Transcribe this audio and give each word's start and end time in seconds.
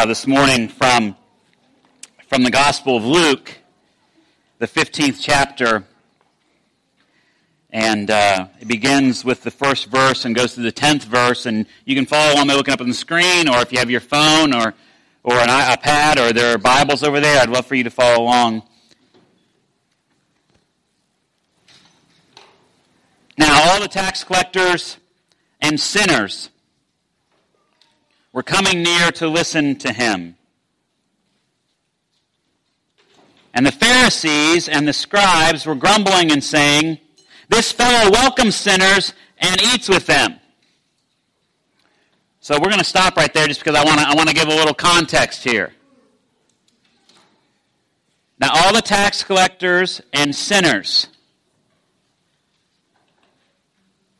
uh, 0.00 0.06
this 0.06 0.26
morning 0.26 0.66
from, 0.66 1.14
from 2.26 2.42
the 2.42 2.50
Gospel 2.50 2.96
of 2.96 3.04
Luke, 3.04 3.58
the 4.58 4.66
15th 4.66 5.18
chapter. 5.20 5.84
And 7.68 8.10
uh, 8.10 8.46
it 8.58 8.66
begins 8.66 9.26
with 9.26 9.42
the 9.42 9.50
first 9.50 9.90
verse 9.90 10.24
and 10.24 10.34
goes 10.34 10.54
to 10.54 10.60
the 10.60 10.72
10th 10.72 11.04
verse. 11.04 11.44
And 11.44 11.66
you 11.84 11.94
can 11.94 12.06
follow 12.06 12.32
along 12.32 12.46
by 12.46 12.54
looking 12.54 12.72
up 12.72 12.80
on 12.80 12.88
the 12.88 12.94
screen, 12.94 13.46
or 13.46 13.58
if 13.58 13.72
you 13.72 13.78
have 13.78 13.90
your 13.90 14.00
phone 14.00 14.54
or, 14.54 14.72
or 15.22 15.34
an 15.34 15.48
iPad, 15.48 16.16
or 16.16 16.32
there 16.32 16.54
are 16.54 16.58
Bibles 16.58 17.02
over 17.02 17.20
there, 17.20 17.42
I'd 17.42 17.50
love 17.50 17.66
for 17.66 17.74
you 17.74 17.84
to 17.84 17.90
follow 17.90 18.22
along. 18.22 18.62
Now, 23.36 23.70
all 23.70 23.82
the 23.82 23.88
tax 23.88 24.24
collectors 24.24 24.96
and 25.60 25.78
sinners 25.78 26.48
were 28.32 28.42
coming 28.42 28.82
near 28.82 29.10
to 29.12 29.28
listen 29.28 29.76
to 29.76 29.92
him. 29.92 30.36
And 33.52 33.66
the 33.66 33.72
Pharisees 33.72 34.68
and 34.68 34.86
the 34.86 34.92
scribes 34.92 35.66
were 35.66 35.74
grumbling 35.74 36.30
and 36.30 36.42
saying, 36.42 36.98
This 37.48 37.72
fellow 37.72 38.10
welcomes 38.10 38.54
sinners 38.54 39.12
and 39.38 39.60
eats 39.62 39.88
with 39.88 40.06
them. 40.06 40.38
So 42.40 42.54
we're 42.54 42.70
going 42.70 42.78
to 42.78 42.84
stop 42.84 43.16
right 43.16 43.32
there 43.34 43.46
just 43.46 43.60
because 43.60 43.78
I 43.78 43.84
want 43.84 44.00
to 44.00 44.08
I 44.08 44.14
want 44.14 44.28
to 44.28 44.34
give 44.34 44.48
a 44.48 44.54
little 44.54 44.74
context 44.74 45.44
here. 45.44 45.72
Now, 48.38 48.50
all 48.54 48.72
the 48.72 48.80
tax 48.80 49.22
collectors 49.22 50.00
and 50.14 50.34
sinners. 50.34 51.08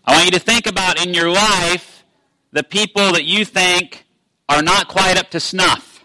I 0.04 0.12
want 0.12 0.26
you 0.26 0.32
to 0.32 0.40
think 0.40 0.66
about 0.66 1.04
in 1.04 1.14
your 1.14 1.30
life 1.30 1.99
the 2.52 2.62
people 2.62 3.12
that 3.12 3.24
you 3.24 3.44
think 3.44 4.04
are 4.48 4.62
not 4.62 4.88
quite 4.88 5.18
up 5.18 5.30
to 5.30 5.40
snuff. 5.40 6.04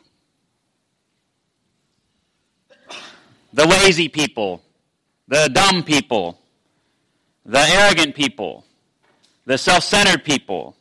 The 3.54 3.66
lazy 3.66 4.10
people, 4.10 4.62
the 5.28 5.50
dumb 5.52 5.84
people, 5.84 6.40
the 7.46 7.60
arrogant 7.60 8.16
people, 8.16 8.66
the 9.46 9.58
self 9.58 9.84
centered 9.84 10.24
people, 10.24 10.76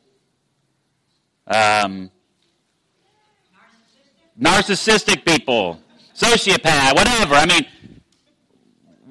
um, 1.47 2.11
narcissistic 4.41 5.25
people, 5.25 5.79
sociopath, 6.15 6.95
whatever. 6.95 7.35
I 7.35 7.47
mean, 7.47 7.67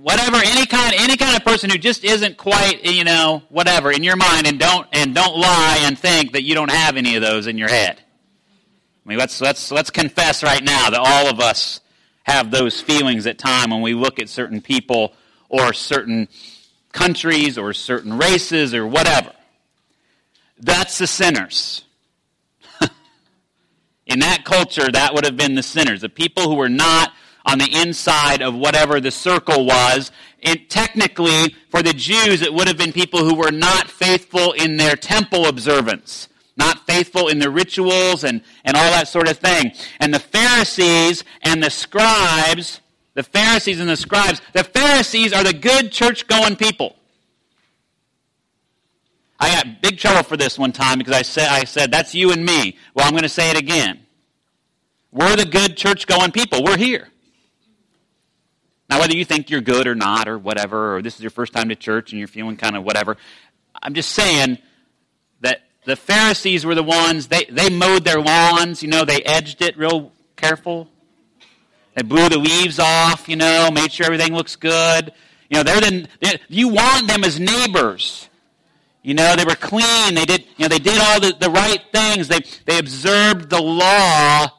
whatever 0.03 0.35
any 0.35 0.65
kind 0.65 0.93
any 0.97 1.15
kind 1.15 1.33
of 1.33 1.45
person 1.45 1.69
who 1.69 1.77
just 1.77 2.03
isn't 2.03 2.35
quite 2.35 2.83
you 2.83 3.05
know 3.05 3.41
whatever 3.47 3.89
in 3.89 4.03
your 4.03 4.17
mind 4.17 4.45
and 4.45 4.59
don't 4.59 4.85
and 4.91 5.15
don't 5.15 5.37
lie 5.37 5.79
and 5.83 5.97
think 5.97 6.33
that 6.33 6.43
you 6.43 6.53
don't 6.53 6.71
have 6.71 6.97
any 6.97 7.15
of 7.15 7.21
those 7.21 7.47
in 7.47 7.57
your 7.57 7.69
head. 7.69 8.01
I 9.05 9.09
mean 9.09 9.17
let's 9.17 9.39
let's 9.39 9.71
let's 9.71 9.89
confess 9.89 10.43
right 10.43 10.61
now 10.61 10.89
that 10.89 10.99
all 10.99 11.27
of 11.27 11.39
us 11.39 11.79
have 12.23 12.51
those 12.51 12.81
feelings 12.81 13.25
at 13.25 13.37
time 13.37 13.69
when 13.69 13.81
we 13.81 13.93
look 13.93 14.19
at 14.19 14.27
certain 14.27 14.59
people 14.59 15.13
or 15.47 15.71
certain 15.71 16.27
countries 16.91 17.57
or 17.57 17.71
certain 17.71 18.17
races 18.17 18.73
or 18.73 18.85
whatever. 18.85 19.31
That's 20.59 20.97
the 20.97 21.07
sinners. 21.07 21.85
In 24.05 24.19
that 24.19 24.43
culture 24.43 24.91
that 24.91 25.13
would 25.13 25.23
have 25.23 25.37
been 25.37 25.55
the 25.55 25.63
sinners 25.63 26.01
the 26.01 26.09
people 26.09 26.49
who 26.49 26.55
were 26.55 26.69
not 26.69 27.13
on 27.45 27.57
the 27.57 27.81
inside 27.81 28.41
of 28.41 28.55
whatever 28.55 28.99
the 28.99 29.11
circle 29.11 29.65
was. 29.65 30.11
And 30.43 30.69
technically, 30.69 31.55
for 31.69 31.81
the 31.81 31.93
Jews, 31.93 32.41
it 32.41 32.53
would 32.53 32.67
have 32.67 32.77
been 32.77 32.93
people 32.93 33.23
who 33.23 33.35
were 33.35 33.51
not 33.51 33.89
faithful 33.89 34.53
in 34.53 34.77
their 34.77 34.95
temple 34.95 35.45
observance, 35.47 36.29
not 36.57 36.85
faithful 36.85 37.27
in 37.27 37.39
the 37.39 37.49
rituals 37.49 38.23
and, 38.23 38.41
and 38.63 38.75
all 38.75 38.91
that 38.91 39.07
sort 39.07 39.29
of 39.29 39.37
thing. 39.37 39.71
And 39.99 40.13
the 40.13 40.19
Pharisees 40.19 41.23
and 41.41 41.63
the 41.63 41.69
scribes, 41.69 42.81
the 43.13 43.23
Pharisees 43.23 43.79
and 43.79 43.89
the 43.89 43.97
scribes, 43.97 44.41
the 44.53 44.63
Pharisees 44.63 45.33
are 45.33 45.43
the 45.43 45.53
good 45.53 45.91
church 45.91 46.27
going 46.27 46.55
people. 46.55 46.95
I 49.39 49.55
got 49.55 49.81
big 49.81 49.97
trouble 49.97 50.23
for 50.23 50.37
this 50.37 50.57
one 50.57 50.71
time 50.71 50.99
because 50.99 51.13
I 51.13 51.21
said, 51.21 51.49
I 51.49 51.65
said, 51.65 51.91
that's 51.91 52.15
you 52.15 52.31
and 52.31 52.45
me. 52.45 52.77
Well, 52.93 53.05
I'm 53.05 53.11
going 53.11 53.23
to 53.23 53.29
say 53.29 53.49
it 53.49 53.57
again. 53.57 53.99
We're 55.11 55.35
the 55.35 55.45
good 55.45 55.75
church 55.75 56.07
going 56.07 56.31
people. 56.31 56.63
We're 56.63 56.77
here. 56.77 57.09
Now, 58.93 58.99
whether 58.99 59.15
you 59.15 59.25
think 59.25 59.49
you're 59.49 59.59
good 59.59 59.87
or 59.87 59.95
not, 59.95 60.27
or 60.27 60.37
whatever, 60.37 60.95
or 60.95 61.01
this 61.01 61.15
is 61.15 61.21
your 61.21 61.31
first 61.31 61.51
time 61.51 61.69
to 61.69 61.75
church 61.75 62.11
and 62.11 62.19
you're 62.19 62.27
feeling 62.27 62.57
kind 62.57 62.77
of 62.77 62.83
whatever, 62.83 63.17
I'm 63.81 63.95
just 63.95 64.11
saying 64.11 64.59
that 65.41 65.61
the 65.83 65.95
Pharisees 65.95 66.63
were 66.63 66.75
the 66.75 66.83
ones, 66.83 67.27
they, 67.27 67.45
they 67.49 67.71
mowed 67.71 68.03
their 68.03 68.21
lawns, 68.21 68.83
you 68.83 68.89
know, 68.89 69.03
they 69.03 69.23
edged 69.23 69.63
it 69.63 69.79
real 69.79 70.11
careful. 70.35 70.89
They 71.95 72.03
blew 72.03 72.29
the 72.29 72.37
leaves 72.37 72.77
off, 72.77 73.27
you 73.27 73.35
know, 73.35 73.71
made 73.71 73.91
sure 73.91 74.05
everything 74.05 74.35
looks 74.35 74.55
good. 74.57 75.11
You 75.49 75.57
know, 75.57 75.63
they're 75.63 75.81
the, 75.81 76.07
they're, 76.21 76.39
you 76.47 76.67
want 76.67 77.07
them 77.07 77.23
as 77.23 77.39
neighbors. 77.39 78.29
You 79.01 79.15
know, 79.15 79.35
they 79.35 79.43
were 79.43 79.55
clean. 79.55 80.13
They 80.13 80.25
did, 80.25 80.45
you 80.57 80.65
know, 80.65 80.67
they 80.67 80.77
did 80.77 81.01
all 81.01 81.19
the, 81.19 81.33
the 81.39 81.49
right 81.49 81.81
things. 81.91 82.27
They, 82.27 82.41
they 82.67 82.77
observed 82.77 83.49
the 83.49 83.59
law 83.59 84.49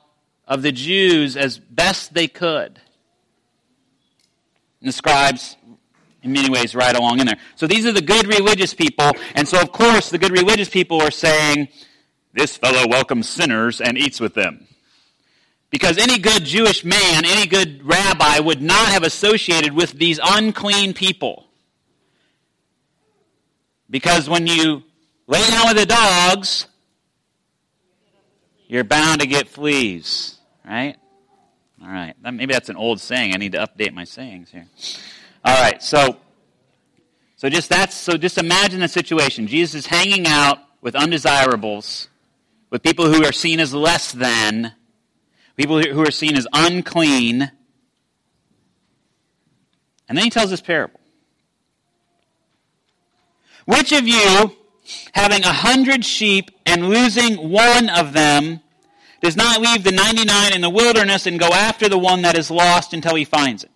of 0.49 0.63
the 0.63 0.73
Jews 0.73 1.37
as 1.37 1.57
best 1.57 2.15
they 2.15 2.27
could. 2.27 2.81
And 4.85 4.91
the 4.91 4.93
scribes, 4.93 5.57
in 6.23 6.33
many 6.33 6.51
ways, 6.51 6.75
right 6.75 6.95
along 6.95 7.19
in 7.21 7.27
there. 7.27 7.39
So 7.57 7.67
these 7.67 7.87
are 7.87 7.93
the 7.93 8.03
good 8.03 8.27
religious 8.27 8.75
people. 8.75 9.13
And 9.35 9.49
so, 9.49 9.59
of 9.59 9.73
course, 9.73 10.11
the 10.11 10.19
good 10.19 10.31
religious 10.31 10.69
people 10.69 11.01
are 11.01 11.11
saying, 11.11 11.69
This 12.35 12.59
fellow 12.59 12.87
welcomes 12.87 13.27
sinners 13.27 13.81
and 13.81 13.97
eats 13.97 14.21
with 14.21 14.35
them. 14.35 14.67
Because 15.71 15.97
any 15.97 16.19
good 16.19 16.45
Jewish 16.45 16.85
man, 16.85 17.25
any 17.25 17.47
good 17.47 17.83
rabbi 17.83 18.41
would 18.41 18.61
not 18.61 18.89
have 18.89 19.05
associated 19.05 19.73
with 19.73 19.93
these 19.93 20.21
unclean 20.23 20.93
people. 20.93 21.47
Because 23.89 24.29
when 24.29 24.47
you 24.47 24.83
lay 25.27 25.49
down 25.49 25.69
with 25.69 25.79
the 25.79 25.87
dogs, 25.87 26.67
you're 28.69 28.85
bound 28.85 29.23
to 29.23 29.27
get 29.27 29.49
fleas, 29.49 30.39
right? 30.63 30.99
All 31.85 31.91
right. 31.91 32.15
Maybe 32.23 32.53
that's 32.55 32.71
an 32.71 32.77
old 32.77 32.99
saying. 32.99 33.35
I 33.35 33.37
need 33.37 33.53
to 33.53 33.59
update 33.59 33.93
my 33.93 34.05
sayings 34.05 34.51
here. 34.51 34.67
All 35.45 35.61
right. 35.63 35.83
So, 35.83 36.17
so 37.37 37.51
just 37.51 37.69
that's 37.69 37.95
so. 37.95 38.17
Just 38.17 38.39
imagine 38.39 38.81
the 38.81 38.89
situation. 38.89 39.47
Jesus 39.47 39.75
is 39.75 39.87
hanging 39.87 40.27
out 40.27 40.61
with 40.81 40.95
undesirables, 40.95 42.09
with 42.71 42.83
people 42.83 43.13
who 43.13 43.23
are 43.25 43.33
seen 43.33 43.61
as 43.61 43.75
less 43.75 44.13
than, 44.13 44.73
people 45.57 45.83
who 45.83 46.01
are 46.01 46.11
seen 46.11 46.37
as 46.37 46.47
unclean, 46.55 47.51
and 50.09 50.17
then 50.17 50.25
he 50.25 50.31
tells 50.31 50.49
this 50.49 50.63
parable. 50.63 51.01
Which 53.67 53.93
of 53.93 54.09
you, 54.09 54.57
having 55.13 55.45
a 55.45 55.53
hundred 55.53 56.05
sheep 56.05 56.51
and 56.65 56.89
losing 56.89 57.51
one 57.51 57.91
of 57.91 58.15
them, 58.15 58.61
does 59.25 59.37
not 59.37 59.61
leave 59.61 59.83
the 59.83 59.93
99 59.93 60.53
in 60.53 60.61
the 60.61 60.71
wilderness 60.71 61.27
and 61.27 61.41
go 61.41 61.49
after 61.49 61.89
the 61.89 61.99
one 61.99 62.23
that 62.23 62.37
is 62.37 62.51
lost 62.51 62.93
until 62.93 63.15
he 63.15 63.25
finds 63.25 63.65
it. 63.65 63.71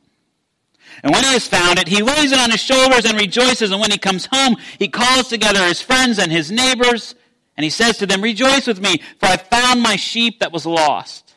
And 1.02 1.12
when 1.12 1.24
he 1.24 1.30
has 1.30 1.46
found 1.46 1.78
it, 1.78 1.88
he 1.88 2.02
lays 2.02 2.32
it 2.32 2.38
on 2.38 2.50
his 2.50 2.60
shoulders 2.60 3.04
and 3.04 3.18
rejoices. 3.18 3.70
And 3.70 3.80
when 3.80 3.90
he 3.90 3.98
comes 3.98 4.28
home, 4.30 4.56
he 4.78 4.88
calls 4.88 5.28
together 5.28 5.64
his 5.64 5.80
friends 5.80 6.18
and 6.18 6.30
his 6.30 6.50
neighbors, 6.50 7.14
and 7.56 7.64
he 7.64 7.70
says 7.70 7.98
to 7.98 8.06
them, 8.06 8.22
Rejoice 8.22 8.66
with 8.66 8.80
me, 8.80 9.00
for 9.18 9.26
I 9.26 9.36
found 9.36 9.82
my 9.82 9.96
sheep 9.96 10.40
that 10.40 10.52
was 10.52 10.66
lost. 10.66 11.34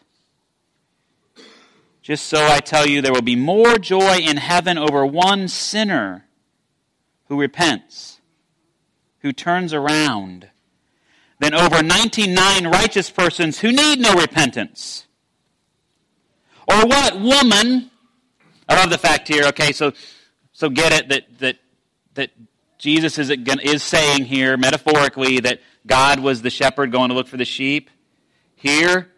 Just 2.02 2.26
so 2.26 2.46
I 2.46 2.60
tell 2.60 2.88
you, 2.88 3.02
there 3.02 3.14
will 3.14 3.22
be 3.22 3.36
more 3.36 3.78
joy 3.78 4.18
in 4.18 4.38
heaven 4.38 4.78
over 4.78 5.06
one 5.06 5.48
sinner 5.48 6.26
who 7.28 7.40
repents, 7.40 8.20
who 9.20 9.32
turns 9.32 9.74
around 9.74 10.50
than 11.42 11.56
over 11.56 11.82
99 11.82 12.68
righteous 12.68 13.10
persons 13.10 13.60
who 13.60 13.72
need 13.72 14.00
no 14.00 14.14
repentance? 14.14 15.08
Or 16.68 16.86
what 16.86 17.20
woman, 17.20 17.90
I 18.70 18.80
love 18.80 18.92
the 18.92 19.00
fact 19.00 19.28
here, 19.28 19.46
okay, 19.48 19.72
so, 19.72 19.92
so 20.54 20.70
get 20.70 20.94
it 20.94 21.10
that, 21.10 21.40
that, 21.40 21.58
that 22.14 22.30
Jesus 22.78 23.18
is, 23.18 23.32
is 23.32 23.82
saying 23.82 24.26
here, 24.26 24.56
metaphorically, 24.56 25.40
that 25.40 25.62
God 25.88 26.20
was 26.20 26.44
the 26.44 26.52
shepherd 26.52 26.92
going 26.92 27.10
to 27.10 27.16
look 27.16 27.28
for 27.28 27.38
the 27.38 27.46
sheep. 27.46 27.90
Here, 28.56 29.10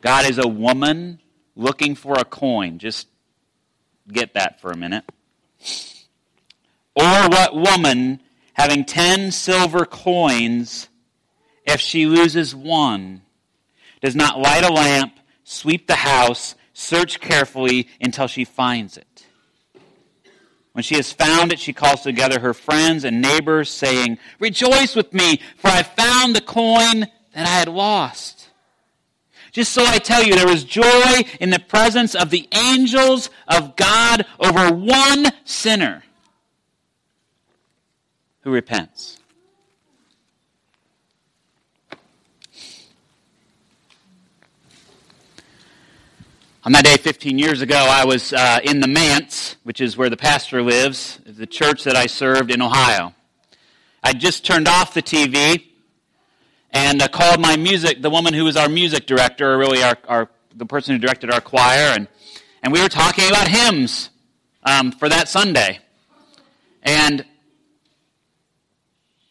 God 0.00 0.30
is 0.30 0.38
a 0.38 0.46
woman 0.46 1.20
looking 1.56 1.96
for 1.96 2.14
a 2.14 2.24
coin. 2.24 2.78
Just 2.78 3.08
get 4.06 4.34
that 4.34 4.60
for 4.60 4.70
a 4.70 4.76
minute. 4.76 5.04
Or 6.94 7.28
what 7.28 7.56
woman, 7.56 8.20
having 8.52 8.84
ten 8.84 9.32
silver 9.32 9.84
coins, 9.84 10.88
if 11.64 11.80
she 11.80 12.06
loses 12.06 12.54
one, 12.54 13.22
does 14.00 14.16
not 14.16 14.38
light 14.38 14.64
a 14.64 14.72
lamp, 14.72 15.14
sweep 15.44 15.86
the 15.86 15.94
house, 15.94 16.54
search 16.72 17.20
carefully 17.20 17.88
until 18.00 18.26
she 18.26 18.44
finds 18.44 18.96
it. 18.96 19.26
When 20.72 20.82
she 20.82 20.94
has 20.96 21.12
found 21.12 21.52
it, 21.52 21.58
she 21.58 21.72
calls 21.72 22.02
together 22.02 22.40
her 22.40 22.54
friends 22.54 23.04
and 23.04 23.20
neighbors, 23.20 23.68
saying, 23.68 24.18
Rejoice 24.38 24.94
with 24.94 25.12
me, 25.12 25.40
for 25.56 25.68
I 25.68 25.82
found 25.82 26.34
the 26.34 26.40
coin 26.40 27.00
that 27.34 27.46
I 27.46 27.58
had 27.58 27.68
lost. 27.68 28.48
Just 29.52 29.72
so 29.72 29.84
I 29.84 29.98
tell 29.98 30.22
you, 30.22 30.36
there 30.36 30.46
was 30.46 30.62
joy 30.62 31.24
in 31.40 31.50
the 31.50 31.58
presence 31.58 32.14
of 32.14 32.30
the 32.30 32.48
angels 32.52 33.30
of 33.48 33.74
God 33.74 34.24
over 34.38 34.72
one 34.72 35.26
sinner 35.44 36.04
who 38.42 38.52
repents. 38.52 39.19
On 46.62 46.72
that 46.72 46.84
day 46.84 46.98
15 46.98 47.38
years 47.38 47.62
ago, 47.62 47.74
I 47.74 48.04
was 48.04 48.34
uh, 48.34 48.60
in 48.62 48.80
the 48.80 48.86
Manse, 48.86 49.56
which 49.62 49.80
is 49.80 49.96
where 49.96 50.10
the 50.10 50.16
pastor 50.18 50.60
lives, 50.60 51.18
the 51.24 51.46
church 51.46 51.84
that 51.84 51.96
I 51.96 52.04
served 52.04 52.50
in 52.50 52.60
Ohio. 52.60 53.14
I 54.04 54.12
just 54.12 54.44
turned 54.44 54.68
off 54.68 54.92
the 54.92 55.00
TV 55.00 55.64
and 56.70 57.00
uh, 57.00 57.08
called 57.08 57.40
my 57.40 57.56
music, 57.56 58.02
the 58.02 58.10
woman 58.10 58.34
who 58.34 58.44
was 58.44 58.58
our 58.58 58.68
music 58.68 59.06
director, 59.06 59.54
or 59.54 59.56
really 59.56 59.82
our, 59.82 59.96
our, 60.06 60.28
the 60.54 60.66
person 60.66 60.94
who 60.94 60.98
directed 60.98 61.30
our 61.30 61.40
choir, 61.40 61.94
and, 61.94 62.08
and 62.62 62.74
we 62.74 62.82
were 62.82 62.90
talking 62.90 63.26
about 63.30 63.48
hymns 63.48 64.10
um, 64.62 64.92
for 64.92 65.08
that 65.08 65.30
Sunday. 65.30 65.78
And 66.82 67.24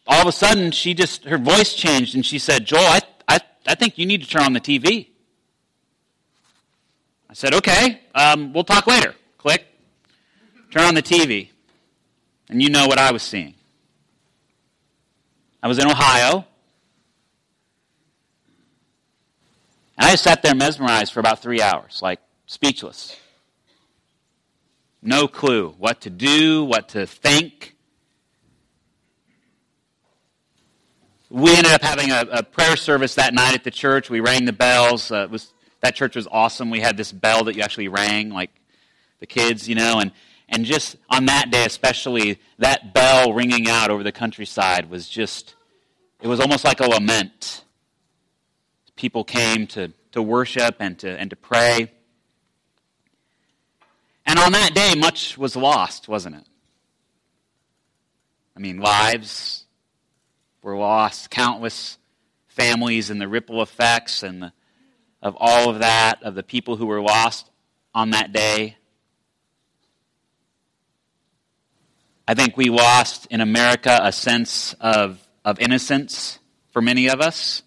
all 0.04 0.20
of 0.20 0.26
a 0.26 0.32
sudden, 0.32 0.72
she 0.72 0.94
just, 0.94 1.26
her 1.26 1.38
voice 1.38 1.74
changed 1.74 2.16
and 2.16 2.26
she 2.26 2.40
said, 2.40 2.64
Joel, 2.64 2.80
I, 2.80 3.00
I, 3.28 3.38
I 3.68 3.76
think 3.76 3.98
you 3.98 4.06
need 4.06 4.22
to 4.22 4.28
turn 4.28 4.42
on 4.42 4.52
the 4.52 4.60
TV. 4.60 5.10
I 7.30 7.32
said, 7.32 7.54
okay, 7.54 8.00
um, 8.12 8.52
we'll 8.52 8.64
talk 8.64 8.88
later. 8.88 9.14
Click. 9.38 9.64
Turn 10.72 10.82
on 10.82 10.94
the 10.94 11.02
TV. 11.02 11.50
And 12.48 12.60
you 12.60 12.70
know 12.70 12.88
what 12.88 12.98
I 12.98 13.12
was 13.12 13.22
seeing. 13.22 13.54
I 15.62 15.68
was 15.68 15.78
in 15.78 15.86
Ohio. 15.86 16.44
And 19.96 20.08
I 20.08 20.10
just 20.10 20.24
sat 20.24 20.42
there 20.42 20.56
mesmerized 20.56 21.12
for 21.12 21.20
about 21.20 21.40
three 21.40 21.62
hours, 21.62 22.00
like 22.02 22.18
speechless. 22.46 23.16
No 25.00 25.28
clue 25.28 25.76
what 25.78 26.00
to 26.00 26.10
do, 26.10 26.64
what 26.64 26.88
to 26.90 27.06
think. 27.06 27.76
We 31.28 31.56
ended 31.56 31.70
up 31.70 31.82
having 31.82 32.10
a, 32.10 32.26
a 32.32 32.42
prayer 32.42 32.74
service 32.74 33.14
that 33.14 33.34
night 33.34 33.54
at 33.54 33.62
the 33.62 33.70
church. 33.70 34.10
We 34.10 34.18
rang 34.18 34.46
the 34.46 34.52
bells. 34.52 35.12
Uh, 35.12 35.22
it 35.22 35.30
was 35.30 35.52
that 35.80 35.94
church 35.94 36.16
was 36.16 36.28
awesome. 36.30 36.70
We 36.70 36.80
had 36.80 36.96
this 36.96 37.12
bell 37.12 37.44
that 37.44 37.56
you 37.56 37.62
actually 37.62 37.88
rang, 37.88 38.30
like 38.30 38.50
the 39.18 39.26
kids, 39.26 39.68
you 39.68 39.74
know, 39.74 39.98
and, 40.00 40.12
and 40.48 40.64
just 40.64 40.96
on 41.08 41.26
that 41.26 41.50
day, 41.50 41.64
especially, 41.64 42.40
that 42.58 42.92
bell 42.92 43.32
ringing 43.32 43.68
out 43.68 43.90
over 43.90 44.02
the 44.02 44.12
countryside 44.12 44.90
was 44.90 45.08
just, 45.08 45.54
it 46.20 46.28
was 46.28 46.40
almost 46.40 46.64
like 46.64 46.80
a 46.80 46.86
lament. 46.86 47.64
People 48.96 49.24
came 49.24 49.66
to, 49.68 49.92
to 50.12 50.22
worship 50.22 50.76
and 50.80 50.98
to, 50.98 51.08
and 51.18 51.30
to 51.30 51.36
pray. 51.36 51.90
And 54.26 54.38
on 54.38 54.52
that 54.52 54.74
day, 54.74 54.94
much 54.96 55.38
was 55.38 55.56
lost, 55.56 56.08
wasn't 56.08 56.36
it? 56.36 56.46
I 58.56 58.60
mean, 58.60 58.78
lives 58.78 59.64
were 60.62 60.76
lost, 60.76 61.30
countless 61.30 61.96
families, 62.48 63.08
and 63.08 63.20
the 63.20 63.28
ripple 63.28 63.62
effects 63.62 64.22
and 64.22 64.42
the 64.42 64.52
of 65.22 65.36
all 65.38 65.68
of 65.70 65.80
that, 65.80 66.22
of 66.22 66.34
the 66.34 66.42
people 66.42 66.76
who 66.76 66.86
were 66.86 67.00
lost 67.00 67.50
on 67.94 68.10
that 68.10 68.32
day. 68.32 68.76
I 72.26 72.34
think 72.34 72.56
we 72.56 72.70
lost 72.70 73.26
in 73.30 73.40
America 73.40 73.98
a 74.02 74.12
sense 74.12 74.74
of, 74.80 75.18
of 75.44 75.58
innocence 75.58 76.38
for 76.70 76.80
many 76.80 77.08
of 77.08 77.20
us, 77.20 77.62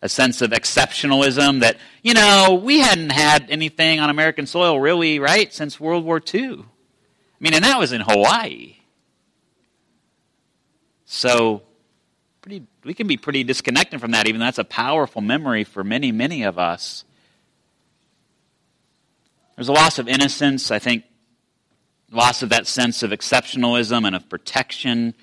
a 0.00 0.08
sense 0.08 0.40
of 0.40 0.50
exceptionalism 0.50 1.60
that, 1.60 1.76
you 2.02 2.14
know, 2.14 2.60
we 2.62 2.78
hadn't 2.78 3.12
had 3.12 3.50
anything 3.50 4.00
on 4.00 4.08
American 4.08 4.46
soil 4.46 4.80
really, 4.80 5.18
right, 5.18 5.52
since 5.52 5.78
World 5.78 6.04
War 6.04 6.20
II. 6.32 6.60
I 6.60 6.64
mean, 7.38 7.54
and 7.54 7.64
that 7.64 7.78
was 7.78 7.92
in 7.92 8.00
Hawaii. 8.00 8.76
So 11.04 11.62
pretty, 12.42 12.66
we 12.82 12.92
can 12.92 13.06
be 13.06 13.16
pretty 13.16 13.44
disconnected 13.44 14.00
from 14.00 14.10
that, 14.10 14.26
even 14.26 14.40
though 14.40 14.46
that's 14.46 14.58
a 14.58 14.64
powerful 14.64 15.22
memory 15.22 15.62
for 15.62 15.84
many, 15.84 16.10
many 16.10 16.42
of 16.42 16.58
us. 16.58 17.04
There's 19.54 19.68
a 19.68 19.72
loss 19.72 20.00
of 20.00 20.08
innocence, 20.08 20.72
I 20.72 20.80
think, 20.80 21.04
loss 22.10 22.42
of 22.42 22.48
that 22.48 22.66
sense 22.66 23.04
of 23.04 23.12
exceptionalism 23.12 24.04
and 24.04 24.16
of 24.16 24.28
protection. 24.28 25.14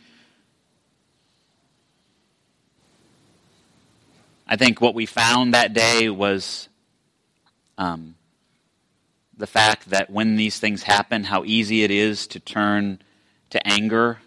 I 4.48 4.56
think 4.56 4.80
what 4.80 4.96
we 4.96 5.06
found 5.06 5.54
that 5.54 5.74
day 5.74 6.10
was 6.10 6.70
um, 7.78 8.16
the 9.38 9.46
fact 9.46 9.90
that 9.90 10.10
when 10.10 10.38
these 10.38 10.58
things 10.58 10.84
happen, 10.84 11.26
how 11.26 11.44
easy 11.44 11.84
it 11.84 11.92
is 11.92 12.28
to 12.28 12.40
turn 12.40 13.00
to 13.50 13.68
anger 13.68 14.20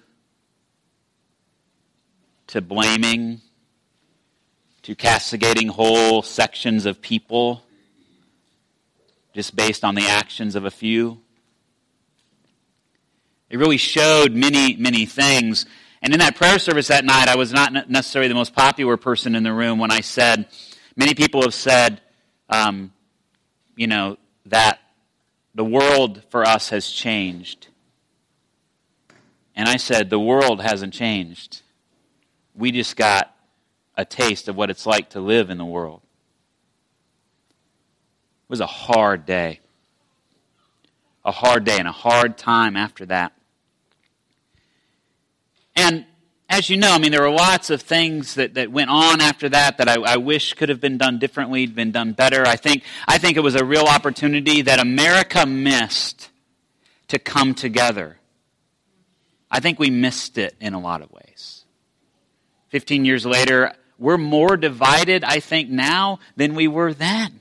to 2.52 2.60
blaming, 2.60 3.40
to 4.82 4.94
castigating 4.94 5.68
whole 5.68 6.20
sections 6.20 6.84
of 6.84 7.00
people 7.00 7.62
just 9.32 9.56
based 9.56 9.84
on 9.84 9.94
the 9.94 10.06
actions 10.06 10.54
of 10.54 10.66
a 10.66 10.70
few. 10.70 11.18
It 13.48 13.56
really 13.56 13.78
showed 13.78 14.32
many, 14.34 14.76
many 14.76 15.06
things. 15.06 15.64
And 16.02 16.12
in 16.12 16.18
that 16.18 16.36
prayer 16.36 16.58
service 16.58 16.88
that 16.88 17.06
night, 17.06 17.26
I 17.26 17.36
was 17.36 17.54
not 17.54 17.88
necessarily 17.88 18.28
the 18.28 18.34
most 18.34 18.54
popular 18.54 18.98
person 18.98 19.34
in 19.34 19.44
the 19.44 19.52
room 19.54 19.78
when 19.78 19.90
I 19.90 20.02
said, 20.02 20.46
many 20.94 21.14
people 21.14 21.40
have 21.40 21.54
said, 21.54 22.02
um, 22.50 22.92
you 23.76 23.86
know, 23.86 24.18
that 24.44 24.78
the 25.54 25.64
world 25.64 26.22
for 26.28 26.46
us 26.46 26.68
has 26.68 26.86
changed. 26.90 27.68
And 29.56 29.70
I 29.70 29.78
said, 29.78 30.10
the 30.10 30.20
world 30.20 30.60
hasn't 30.60 30.92
changed 30.92 31.62
we 32.54 32.70
just 32.70 32.96
got 32.96 33.34
a 33.96 34.04
taste 34.04 34.48
of 34.48 34.56
what 34.56 34.70
it's 34.70 34.86
like 34.86 35.10
to 35.10 35.20
live 35.20 35.50
in 35.50 35.58
the 35.58 35.64
world. 35.64 36.00
It 38.44 38.50
was 38.50 38.60
a 38.60 38.66
hard 38.66 39.26
day. 39.26 39.60
A 41.24 41.32
hard 41.32 41.64
day 41.64 41.78
and 41.78 41.86
a 41.86 41.92
hard 41.92 42.36
time 42.36 42.76
after 42.76 43.06
that. 43.06 43.32
And 45.76 46.04
as 46.48 46.68
you 46.68 46.76
know, 46.76 46.92
I 46.92 46.98
mean, 46.98 47.12
there 47.12 47.22
were 47.22 47.30
lots 47.30 47.70
of 47.70 47.80
things 47.80 48.34
that, 48.34 48.54
that 48.54 48.70
went 48.70 48.90
on 48.90 49.22
after 49.22 49.48
that 49.48 49.78
that 49.78 49.88
I, 49.88 49.94
I 49.94 50.16
wish 50.18 50.52
could 50.52 50.68
have 50.68 50.80
been 50.80 50.98
done 50.98 51.18
differently, 51.18 51.66
been 51.66 51.92
done 51.92 52.12
better. 52.12 52.46
I 52.46 52.56
think, 52.56 52.82
I 53.08 53.16
think 53.16 53.38
it 53.38 53.40
was 53.40 53.54
a 53.54 53.64
real 53.64 53.84
opportunity 53.84 54.60
that 54.62 54.78
America 54.78 55.46
missed 55.46 56.28
to 57.08 57.18
come 57.18 57.54
together. 57.54 58.18
I 59.50 59.60
think 59.60 59.78
we 59.78 59.88
missed 59.90 60.36
it 60.36 60.54
in 60.60 60.74
a 60.74 60.80
lot 60.80 61.00
of 61.00 61.10
ways. 61.10 61.61
15 62.72 63.04
years 63.04 63.26
later, 63.26 63.74
we're 63.98 64.16
more 64.16 64.56
divided, 64.56 65.24
I 65.24 65.40
think, 65.40 65.68
now 65.68 66.20
than 66.36 66.54
we 66.54 66.66
were 66.66 66.94
then. 66.94 67.40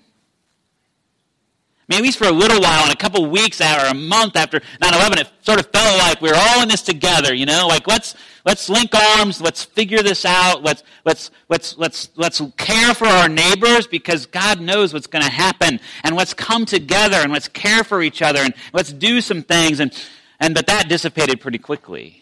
I 1.80 1.94
mean, 1.94 2.00
at 2.00 2.04
least 2.04 2.18
for 2.18 2.28
a 2.28 2.34
little 2.34 2.60
while, 2.60 2.86
in 2.86 2.92
a 2.92 2.98
couple 2.98 3.26
weeks 3.30 3.62
or 3.62 3.86
a 3.88 3.94
month 3.94 4.36
after 4.36 4.60
9-11, 4.60 5.22
it 5.22 5.32
sort 5.42 5.62
of 5.62 5.68
felt 5.68 5.98
like 6.00 6.22
we 6.22 6.30
were 6.30 6.36
all 6.38 6.62
in 6.62 6.68
this 6.68 6.82
together, 6.82 7.34
you 7.34 7.46
know? 7.46 7.66
Like, 7.68 7.88
let's, 7.88 8.14
let's 8.46 8.68
link 8.68 8.94
arms, 8.94 9.40
let's 9.40 9.64
figure 9.64 10.04
this 10.04 10.26
out, 10.26 10.64
let's, 10.64 10.84
let's, 11.06 11.32
let's, 11.48 11.78
let's, 11.78 12.10
let's 12.18 12.42
care 12.58 12.94
for 12.94 13.08
our 13.08 13.30
neighbors 13.30 13.88
because 13.88 14.26
God 14.26 14.60
knows 14.60 14.94
what's 14.94 15.08
going 15.08 15.24
to 15.24 15.32
happen. 15.32 15.80
And 16.04 16.18
let's 16.18 16.34
come 16.34 16.66
together 16.66 17.18
and 17.18 17.32
let's 17.32 17.48
care 17.48 17.86
for 17.86 18.02
each 18.02 18.22
other 18.22 18.42
and 18.42 18.54
let's 18.74 18.92
do 18.92 19.22
some 19.22 19.44
things. 19.44 19.80
And, 19.80 19.98
and, 20.42 20.54
but 20.54 20.68
that 20.68 20.90
dissipated 20.90 21.40
pretty 21.40 21.58
quickly. 21.58 22.21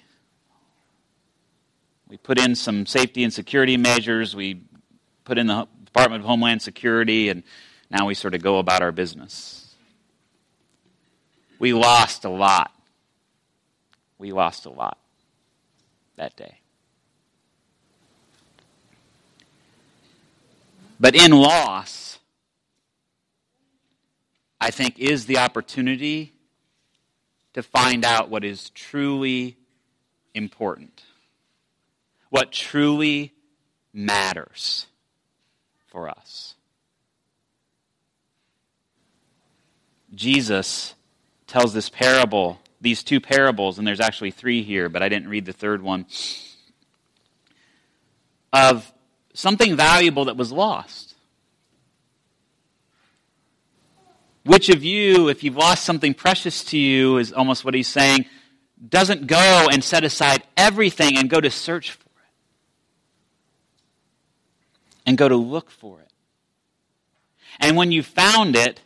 We 2.09 2.17
put 2.17 2.39
in 2.39 2.55
some 2.55 2.87
safety 2.87 3.23
and 3.23 3.31
security 3.31 3.77
measures. 3.77 4.35
We 4.35 4.63
put 5.25 5.37
in 5.37 5.45
the 5.45 5.67
Department 5.85 6.23
of 6.23 6.27
Homeland 6.27 6.59
Security, 6.61 7.29
and 7.29 7.43
now 7.91 8.07
we 8.07 8.15
sort 8.15 8.33
of 8.33 8.41
go 8.41 8.57
about 8.57 8.81
our 8.81 8.91
business. 8.91 9.75
We 11.59 11.73
lost 11.73 12.25
a 12.25 12.29
lot. 12.29 12.73
We 14.17 14.31
lost 14.31 14.65
a 14.65 14.71
lot 14.71 14.97
that 16.15 16.35
day. 16.35 16.57
But 20.99 21.15
in 21.15 21.31
loss, 21.31 22.17
I 24.59 24.71
think, 24.71 24.97
is 24.97 25.27
the 25.27 25.37
opportunity 25.37 26.33
to 27.53 27.61
find 27.61 28.03
out 28.03 28.29
what 28.29 28.43
is 28.43 28.71
truly 28.71 29.57
important 30.33 31.03
what 32.29 32.51
truly 32.51 33.33
matters 33.93 34.85
for 35.87 36.09
us. 36.09 36.55
Jesus 40.13 40.95
tells 41.47 41.73
this 41.73 41.89
parable, 41.89 42.59
these 42.81 43.03
two 43.03 43.19
parables, 43.19 43.77
and 43.77 43.87
there's 43.87 43.99
actually 43.99 44.31
three 44.31 44.63
here, 44.63 44.89
but 44.89 45.03
I 45.03 45.09
didn't 45.09 45.29
read 45.29 45.45
the 45.45 45.53
third 45.53 45.81
one, 45.81 46.05
of 48.51 48.91
something 49.33 49.75
valuable 49.75 50.25
that 50.25 50.37
was 50.37 50.51
lost. 50.51 51.15
Which 54.43 54.69
of 54.69 54.83
you, 54.83 55.29
if 55.29 55.43
you've 55.43 55.57
lost 55.57 55.83
something 55.83 56.13
precious 56.13 56.63
to 56.65 56.77
you, 56.77 57.17
is 57.17 57.31
almost 57.31 57.63
what 57.63 57.73
he's 57.73 57.87
saying, 57.87 58.25
doesn't 58.87 59.27
go 59.27 59.67
and 59.71 59.83
set 59.83 60.03
aside 60.03 60.43
everything 60.57 61.17
and 61.17 61.29
go 61.29 61.39
to 61.39 61.51
search 61.51 61.91
for? 61.91 62.08
And 65.05 65.17
go 65.17 65.27
to 65.27 65.35
look 65.35 65.71
for 65.71 66.01
it. 66.01 66.11
And 67.59 67.75
when 67.75 67.91
you 67.91 68.03
found 68.03 68.55
it, 68.55 68.79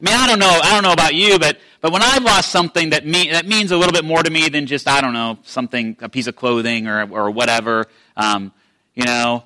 I 0.00 0.04
mean, 0.04 0.14
I 0.14 0.26
don't 0.26 0.38
know, 0.38 0.60
I 0.62 0.72
don't 0.72 0.82
know 0.82 0.92
about 0.92 1.14
you, 1.14 1.38
but, 1.38 1.58
but 1.80 1.92
when 1.92 2.02
I've 2.02 2.22
lost 2.24 2.50
something 2.50 2.90
that, 2.90 3.06
me, 3.06 3.30
that 3.30 3.46
means 3.46 3.70
a 3.70 3.76
little 3.76 3.92
bit 3.92 4.04
more 4.04 4.22
to 4.22 4.30
me 4.30 4.48
than 4.48 4.66
just, 4.66 4.88
I 4.88 5.00
don't 5.00 5.12
know, 5.12 5.38
something, 5.44 5.96
a 6.00 6.08
piece 6.08 6.26
of 6.26 6.34
clothing 6.34 6.88
or, 6.88 7.08
or 7.10 7.30
whatever, 7.30 7.86
um, 8.16 8.52
you 8.94 9.04
know, 9.04 9.44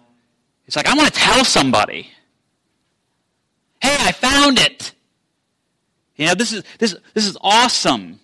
it's 0.66 0.76
like, 0.76 0.86
I 0.86 0.94
want 0.94 1.12
to 1.12 1.18
tell 1.18 1.44
somebody. 1.44 2.10
Hey, 3.80 3.96
I 4.00 4.12
found 4.12 4.58
it. 4.58 4.92
You 6.16 6.26
know, 6.26 6.34
this 6.34 6.52
is, 6.52 6.64
this, 6.78 6.96
this 7.14 7.26
is 7.26 7.36
awesome. 7.40 8.18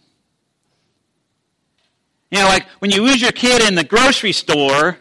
You 2.31 2.41
know, 2.41 2.47
like 2.47 2.67
when 2.81 2.91
you 2.91 3.03
lose 3.03 3.23
your 3.23 3.33
kid 3.33 3.63
in 3.63 3.75
the 3.75 3.85
grocery 3.85 4.33
store, 4.33 4.99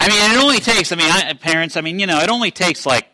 I 0.00 0.08
mean, 0.08 0.38
it 0.38 0.42
only 0.42 0.58
takes, 0.58 0.92
I 0.92 0.96
mean, 0.96 1.10
I, 1.10 1.34
parents, 1.34 1.76
I 1.76 1.82
mean, 1.82 1.98
you 1.98 2.06
know, 2.06 2.20
it 2.20 2.30
only 2.30 2.50
takes 2.50 2.86
like, 2.86 3.06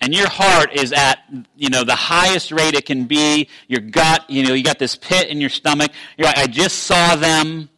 and 0.00 0.14
your 0.14 0.28
heart 0.28 0.72
is 0.72 0.92
at, 0.92 1.18
you 1.56 1.70
know, 1.70 1.82
the 1.82 1.96
highest 1.96 2.52
rate 2.52 2.74
it 2.74 2.86
can 2.86 3.06
be. 3.06 3.48
Your 3.66 3.80
gut, 3.80 4.30
you 4.30 4.46
know, 4.46 4.54
you 4.54 4.62
got 4.62 4.78
this 4.78 4.94
pit 4.94 5.28
in 5.28 5.40
your 5.40 5.50
stomach. 5.50 5.90
You're 6.16 6.28
like, 6.28 6.38
I 6.38 6.46
just 6.46 6.84
saw 6.84 7.16
them. 7.16 7.68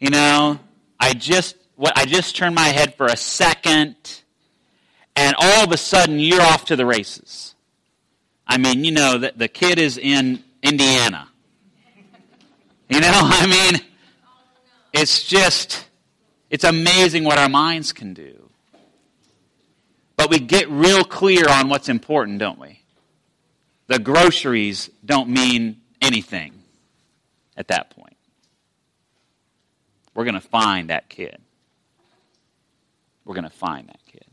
You 0.00 0.10
know, 0.10 0.58
I 0.98 1.12
just, 1.14 1.56
what, 1.76 1.96
I 1.96 2.04
just 2.04 2.34
turned 2.34 2.56
my 2.56 2.66
head 2.66 2.96
for 2.96 3.06
a 3.06 3.16
second 3.16 3.94
and 5.16 5.36
all 5.38 5.64
of 5.64 5.70
a 5.70 5.76
sudden 5.76 6.18
you're 6.18 6.42
off 6.42 6.64
to 6.66 6.76
the 6.76 6.84
races. 6.84 7.54
I 8.46 8.58
mean, 8.58 8.84
you 8.84 8.90
know, 8.90 9.18
the, 9.18 9.32
the 9.36 9.48
kid 9.48 9.78
is 9.78 9.96
in 9.96 10.42
Indiana. 10.62 11.28
You 12.88 13.00
know, 13.00 13.10
I 13.12 13.46
mean, 13.46 13.80
it's 14.92 15.22
just, 15.22 15.86
it's 16.54 16.62
amazing 16.62 17.24
what 17.24 17.36
our 17.36 17.48
minds 17.48 17.92
can 17.92 18.14
do. 18.14 18.48
But 20.16 20.30
we 20.30 20.38
get 20.38 20.70
real 20.70 21.02
clear 21.02 21.48
on 21.48 21.68
what's 21.68 21.88
important, 21.88 22.38
don't 22.38 22.60
we? 22.60 22.78
The 23.88 23.98
groceries 23.98 24.88
don't 25.04 25.30
mean 25.30 25.80
anything 26.00 26.52
at 27.56 27.66
that 27.68 27.90
point. 27.90 28.16
We're 30.14 30.22
going 30.22 30.34
to 30.34 30.40
find 30.40 30.90
that 30.90 31.08
kid. 31.08 31.38
We're 33.24 33.34
going 33.34 33.42
to 33.42 33.50
find 33.50 33.88
that 33.88 33.98
kid. 34.06 34.24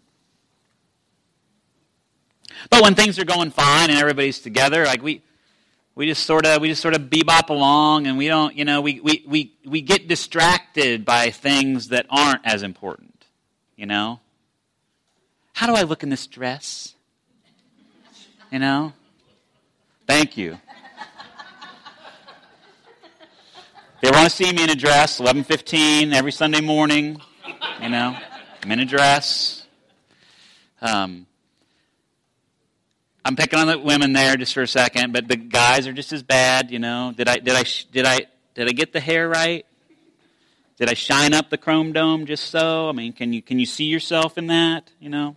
But 2.69 2.83
when 2.83 2.93
things 2.93 3.17
are 3.17 3.25
going 3.25 3.49
fine 3.49 3.89
and 3.89 3.97
everybody's 3.97 4.41
together, 4.41 4.85
like 4.85 5.01
we 5.01 5.23
we 5.95 6.07
just 6.07 6.25
sort 6.25 6.45
of 6.45 6.61
we 6.61 6.69
just 6.69 6.81
sort 6.81 6.95
of 6.95 7.03
bebop 7.03 7.49
along 7.49 8.07
and 8.07 8.17
we 8.17 8.27
don't 8.27 8.55
you 8.55 8.65
know 8.65 8.81
we, 8.81 8.99
we, 8.99 9.23
we, 9.27 9.53
we 9.65 9.81
get 9.81 10.07
distracted 10.07 11.05
by 11.05 11.29
things 11.29 11.89
that 11.89 12.05
aren't 12.09 12.45
as 12.45 12.63
important 12.63 13.25
you 13.75 13.85
know? 13.85 14.19
How 15.53 15.67
do 15.67 15.73
i 15.73 15.81
look 15.81 16.03
in 16.03 16.09
this 16.09 16.27
dress? 16.27 16.95
You 18.51 18.59
know? 18.59 18.93
Thank 20.07 20.35
you. 20.35 20.57
They 24.01 24.09
want 24.09 24.29
to 24.29 24.35
see 24.35 24.51
me 24.51 24.63
in 24.63 24.69
a 24.69 24.75
dress 24.75 25.19
11.15 25.19 26.13
every 26.13 26.31
sunday 26.31 26.61
morning 26.61 27.21
you 27.81 27.89
know? 27.89 28.15
I'm 28.63 28.71
in 28.71 28.79
a 28.79 28.85
dress. 28.85 29.65
Um, 30.81 31.25
I'm 33.23 33.35
picking 33.35 33.59
on 33.59 33.67
the 33.67 33.77
women 33.77 34.13
there 34.13 34.35
just 34.35 34.53
for 34.53 34.63
a 34.63 34.67
second, 34.67 35.13
but 35.13 35.27
the 35.27 35.35
guys 35.35 35.85
are 35.87 35.93
just 35.93 36.11
as 36.11 36.23
bad. 36.23 36.71
You 36.71 36.79
know, 36.79 37.13
did 37.15 37.27
I 37.27 37.37
did 37.37 37.55
I 37.55 37.63
did 37.91 38.05
I 38.05 38.21
did 38.55 38.67
I 38.67 38.71
get 38.71 38.93
the 38.93 38.99
hair 38.99 39.29
right? 39.29 39.65
Did 40.77 40.89
I 40.89 40.95
shine 40.95 41.33
up 41.33 41.51
the 41.51 41.57
chrome 41.57 41.93
dome 41.93 42.25
just 42.25 42.45
so? 42.45 42.89
I 42.89 42.91
mean, 42.93 43.13
can 43.13 43.33
you 43.33 43.41
can 43.43 43.59
you 43.59 43.67
see 43.67 43.85
yourself 43.85 44.37
in 44.37 44.47
that? 44.47 44.89
You 44.99 45.09
know. 45.09 45.35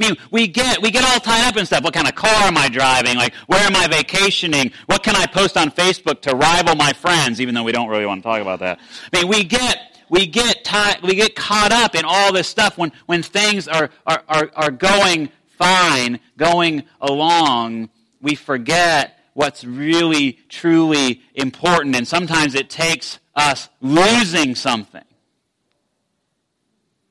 I 0.00 0.06
mean, 0.06 0.16
we 0.30 0.48
get 0.48 0.82
we 0.82 0.90
get 0.90 1.04
all 1.04 1.20
tied 1.20 1.46
up 1.46 1.56
in 1.56 1.66
stuff. 1.66 1.84
What 1.84 1.94
kind 1.94 2.08
of 2.08 2.16
car 2.16 2.30
am 2.30 2.56
I 2.56 2.68
driving? 2.68 3.16
Like, 3.16 3.34
where 3.46 3.60
am 3.60 3.76
I 3.76 3.86
vacationing? 3.86 4.72
What 4.86 5.04
can 5.04 5.14
I 5.14 5.26
post 5.26 5.56
on 5.56 5.70
Facebook 5.70 6.22
to 6.22 6.34
rival 6.34 6.74
my 6.74 6.92
friends? 6.92 7.40
Even 7.40 7.54
though 7.54 7.62
we 7.62 7.72
don't 7.72 7.88
really 7.88 8.06
want 8.06 8.22
to 8.22 8.28
talk 8.28 8.40
about 8.40 8.58
that. 8.60 8.80
I 9.12 9.18
mean, 9.18 9.28
we 9.28 9.44
get 9.44 9.88
we 10.08 10.26
get 10.26 10.64
tied, 10.64 11.02
we 11.02 11.14
get 11.14 11.36
caught 11.36 11.72
up 11.72 11.94
in 11.94 12.04
all 12.04 12.32
this 12.32 12.48
stuff 12.48 12.78
when 12.78 12.92
when 13.06 13.22
things 13.22 13.68
are 13.68 13.90
are 14.06 14.22
are, 14.28 14.50
are 14.56 14.70
going 14.70 15.30
fine 15.58 16.20
going 16.36 16.84
along, 17.00 17.90
we 18.22 18.34
forget 18.34 19.18
what's 19.34 19.64
really, 19.64 20.38
truly 20.48 21.20
important. 21.34 21.96
And 21.96 22.06
sometimes 22.06 22.54
it 22.54 22.70
takes 22.70 23.18
us 23.34 23.68
losing 23.80 24.54
something 24.54 25.04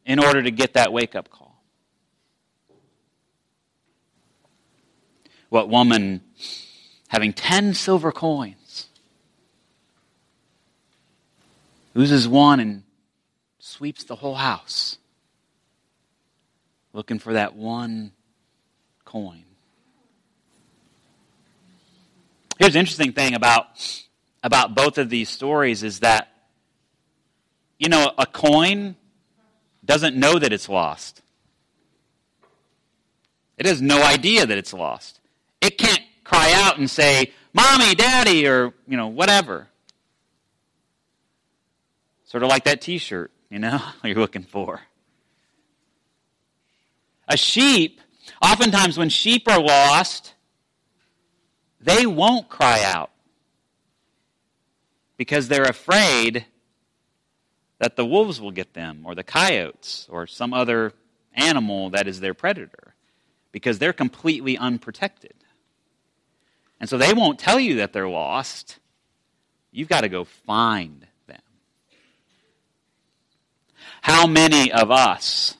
in 0.06 0.20
order 0.20 0.42
to 0.42 0.52
get 0.52 0.74
that 0.74 0.92
wake 0.92 1.16
up 1.16 1.30
call. 1.30 1.62
What 5.50 5.70
woman 5.70 6.22
having 7.10 7.34
10 7.34 7.74
silver 7.74 8.12
coins 8.12 8.88
loses 11.94 12.28
one 12.28 12.60
and 12.60 12.84
sweeps 13.60 14.04
the 14.04 14.16
whole 14.16 14.36
house 14.36 14.98
looking 16.94 17.20
for 17.20 17.34
that 17.34 17.56
one 17.56 18.12
coin. 19.08 19.46
Here's 22.60 22.74
the 22.74 22.80
interesting 22.80 23.14
thing 23.14 23.36
about, 23.36 23.68
about 24.44 24.76
both 24.76 24.98
of 24.98 25.10
these 25.10 25.30
stories 25.30 25.82
is 25.82 26.02
that, 26.02 26.28
you 27.80 27.88
know, 27.88 28.12
a 28.18 28.26
coin 28.26 28.98
doesn't 29.86 30.18
know 30.18 30.38
that 30.38 30.52
it's 30.52 30.68
lost. 30.68 31.22
It 33.58 33.66
has 33.66 33.82
no 33.82 34.04
idea 34.04 34.46
that 34.46 34.58
it's 34.58 34.74
lost. 34.74 35.22
It 35.62 35.78
can't 35.78 36.02
cry 36.26 36.52
out 36.54 36.78
and 36.78 36.90
say, 36.90 37.32
Mommy, 37.54 37.96
Daddy, 37.96 38.46
or, 38.46 38.74
you 38.88 38.98
know, 38.98 39.08
whatever. 39.08 39.70
Sort 42.26 42.44
of 42.44 42.50
like 42.50 42.66
that 42.66 42.82
t 42.82 42.98
shirt, 42.98 43.32
you 43.50 43.60
know, 43.60 43.80
you're 44.04 44.16
looking 44.16 44.44
for. 44.44 44.82
A 47.30 47.38
sheep 47.38 48.02
Oftentimes, 48.42 48.98
when 48.98 49.10
sheep 49.10 49.48
are 49.48 49.62
lost, 49.62 50.34
they 51.80 52.06
won't 52.06 52.50
cry 52.50 52.82
out 52.84 53.12
because 55.18 55.48
they're 55.48 55.64
afraid 55.64 56.46
that 57.80 57.96
the 57.96 58.06
wolves 58.06 58.42
will 58.42 58.52
get 58.52 58.74
them, 58.74 59.04
or 59.06 59.14
the 59.14 59.24
coyotes, 59.24 60.08
or 60.10 60.26
some 60.26 60.54
other 60.54 60.94
animal 61.34 61.92
that 61.92 62.08
is 62.08 62.20
their 62.20 62.34
predator, 62.34 62.96
because 63.52 63.78
they're 63.78 63.94
completely 63.94 64.58
unprotected. 64.58 65.34
And 66.80 66.90
so 66.90 66.98
they 66.98 67.14
won't 67.14 67.40
tell 67.40 67.60
you 67.60 67.78
that 67.78 67.94
they're 67.94 68.10
lost. 68.10 68.80
You've 69.72 69.90
got 69.90 70.02
to 70.02 70.10
go 70.10 70.24
find 70.24 71.06
them. 71.28 71.42
How 74.02 74.26
many 74.26 74.72
of 74.72 74.90
us 74.90 75.58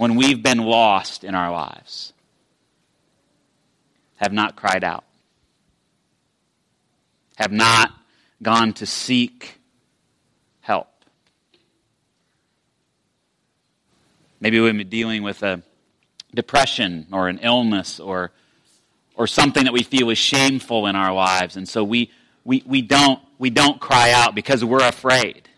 when 0.00 0.14
we've 0.14 0.42
been 0.42 0.56
lost 0.56 1.24
in 1.24 1.34
our 1.34 1.52
lives 1.52 2.14
have 4.16 4.32
not 4.32 4.56
cried 4.56 4.82
out, 4.82 5.04
have 7.36 7.52
not 7.52 7.92
gone 8.42 8.72
to 8.72 8.86
seek 8.86 9.58
help. 10.62 10.88
Maybe 14.40 14.58
we've 14.58 14.74
been 14.74 14.88
dealing 14.88 15.22
with 15.22 15.42
a 15.42 15.60
depression 16.34 17.06
or 17.12 17.28
an 17.28 17.38
illness 17.42 18.00
or, 18.00 18.30
or 19.16 19.26
something 19.26 19.64
that 19.64 19.74
we 19.74 19.82
feel 19.82 20.08
is 20.08 20.16
shameful 20.16 20.86
in 20.86 20.96
our 20.96 21.12
lives, 21.12 21.58
and 21.58 21.68
so 21.68 21.84
we, 21.84 22.10
we, 22.42 22.62
we, 22.64 22.80
don't, 22.80 23.20
we 23.38 23.50
don't 23.50 23.78
cry 23.78 24.12
out 24.12 24.34
because 24.34 24.64
we're 24.64 24.82
afraid. 24.82 25.49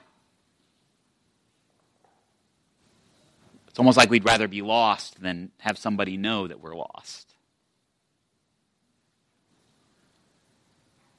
It's 3.73 3.79
almost 3.79 3.97
like 3.97 4.11
we'd 4.11 4.27
rather 4.27 4.49
be 4.49 4.61
lost 4.61 5.23
than 5.23 5.51
have 5.61 5.79
somebody 5.79 6.19
know 6.19 6.47
that 6.47 6.61
we're 6.61 6.77
lost. 6.77 7.33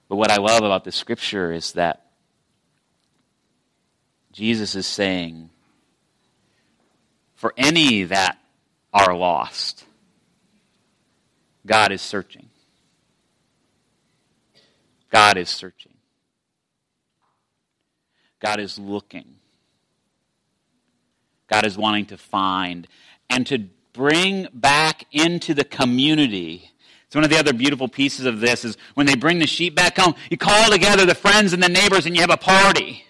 But 0.07 0.17
what 0.17 0.29
I 0.29 0.37
love 0.37 0.59
about 0.63 0.83
this 0.83 0.95
scripture 0.95 1.51
is 1.51 1.71
that 1.71 2.05
Jesus 4.31 4.75
is 4.75 4.85
saying, 4.85 5.49
for 7.33 7.55
any 7.57 8.03
that 8.03 8.37
are 8.93 9.15
lost, 9.15 9.83
God 11.65 11.91
is 11.91 12.03
searching. 12.03 12.49
God 15.09 15.37
is 15.37 15.49
searching. 15.49 15.95
God 18.39 18.59
is 18.59 18.77
looking. 18.77 19.37
God 21.47 21.65
is 21.65 21.77
wanting 21.77 22.05
to 22.07 22.17
find 22.17 22.87
and 23.29 23.45
to 23.47 23.65
bring 23.93 24.47
back 24.53 25.05
into 25.11 25.53
the 25.53 25.63
community. 25.63 26.71
It's 27.05 27.15
one 27.15 27.23
of 27.23 27.29
the 27.29 27.37
other 27.37 27.53
beautiful 27.53 27.87
pieces 27.87 28.25
of 28.25 28.39
this 28.39 28.65
is 28.65 28.75
when 28.95 29.05
they 29.05 29.15
bring 29.15 29.39
the 29.39 29.47
sheep 29.47 29.75
back 29.75 29.97
home, 29.97 30.15
you 30.29 30.37
call 30.37 30.71
together 30.71 31.05
the 31.05 31.15
friends 31.15 31.53
and 31.53 31.61
the 31.61 31.69
neighbors 31.69 32.05
and 32.05 32.15
you 32.15 32.21
have 32.21 32.31
a 32.31 32.37
party. 32.37 33.05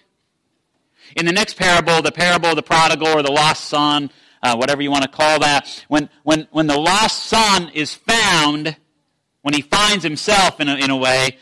In 1.16 1.26
the 1.26 1.32
next 1.32 1.54
parable, 1.54 2.02
the 2.02 2.12
parable 2.12 2.50
of 2.50 2.56
the 2.56 2.62
prodigal 2.62 3.08
or 3.08 3.22
the 3.22 3.32
lost 3.32 3.64
son, 3.64 4.10
uh, 4.42 4.56
whatever 4.56 4.82
you 4.82 4.90
want 4.90 5.04
to 5.04 5.08
call 5.08 5.40
that, 5.40 5.84
when, 5.88 6.10
when, 6.22 6.46
when 6.50 6.66
the 6.66 6.78
lost 6.78 7.24
son 7.24 7.70
is 7.72 7.94
found, 7.94 8.76
when 9.42 9.54
he 9.54 9.62
finds 9.62 10.04
himself 10.04 10.60
in 10.60 10.68
a, 10.68 10.74
in 10.76 10.90
a 10.90 10.96
way, 10.96 11.38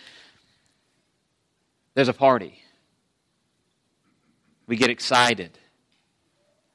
there's 1.95 2.09
a 2.09 2.13
party. 2.13 2.63
We 4.67 4.77
get 4.77 4.91
excited. 4.91 5.59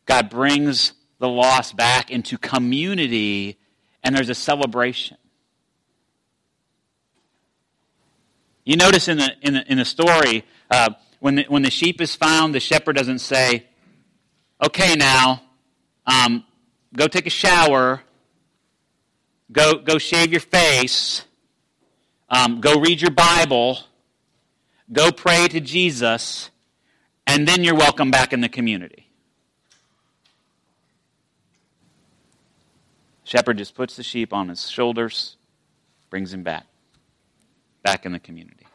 God 0.07 0.29
brings 0.29 0.93
the 1.19 1.27
lost 1.27 1.75
back 1.75 2.09
into 2.09 2.37
community, 2.37 3.59
and 4.03 4.15
there's 4.15 4.29
a 4.29 4.35
celebration. 4.35 5.17
You 8.63 8.77
notice 8.77 9.07
in 9.07 9.17
the, 9.17 9.31
in 9.41 9.53
the, 9.53 9.71
in 9.71 9.77
the 9.77 9.85
story, 9.85 10.43
uh, 10.71 10.91
when, 11.19 11.35
the, 11.35 11.45
when 11.47 11.61
the 11.61 11.71
sheep 11.71 12.01
is 12.01 12.15
found, 12.15 12.55
the 12.55 12.59
shepherd 12.59 12.95
doesn't 12.95 13.19
say, 13.19 13.65
okay, 14.63 14.95
now, 14.95 15.41
um, 16.05 16.45
go 16.95 17.07
take 17.07 17.27
a 17.27 17.31
shower, 17.31 18.01
go, 19.51 19.75
go 19.75 19.97
shave 19.97 20.31
your 20.31 20.41
face, 20.41 21.23
um, 22.29 22.61
go 22.61 22.79
read 22.79 23.01
your 23.01 23.11
Bible, 23.11 23.79
go 24.91 25.11
pray 25.11 25.47
to 25.47 25.59
Jesus, 25.59 26.49
and 27.25 27.47
then 27.47 27.63
you're 27.63 27.75
welcome 27.75 28.11
back 28.11 28.33
in 28.33 28.41
the 28.41 28.49
community. 28.49 29.06
Shepherd 33.27 33.57
just 33.57 33.75
puts 33.75 33.97
the 33.97 34.03
sheep 34.03 34.31
on 34.31 34.47
his 34.47 34.69
shoulders, 34.69 35.35
brings 36.09 36.33
him 36.33 36.43
back, 36.43 36.65
back 37.83 38.05
in 38.05 38.13
the 38.13 38.19
community. 38.19 38.65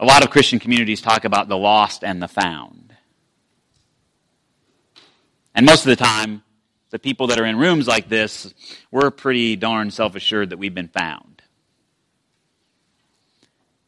A 0.00 0.04
lot 0.04 0.24
of 0.24 0.30
Christian 0.30 0.58
communities 0.58 1.00
talk 1.00 1.24
about 1.24 1.46
the 1.46 1.56
lost 1.56 2.02
and 2.02 2.20
the 2.20 2.26
found. 2.26 2.96
And 5.54 5.64
most 5.64 5.86
of 5.86 5.90
the 5.90 6.04
time, 6.04 6.42
the 6.90 6.98
people 6.98 7.28
that 7.28 7.38
are 7.38 7.46
in 7.46 7.56
rooms 7.56 7.86
like 7.86 8.08
this, 8.08 8.52
we're 8.90 9.12
pretty 9.12 9.54
darn 9.54 9.92
self 9.92 10.16
assured 10.16 10.50
that 10.50 10.56
we've 10.56 10.74
been 10.74 10.88
found. 10.88 11.42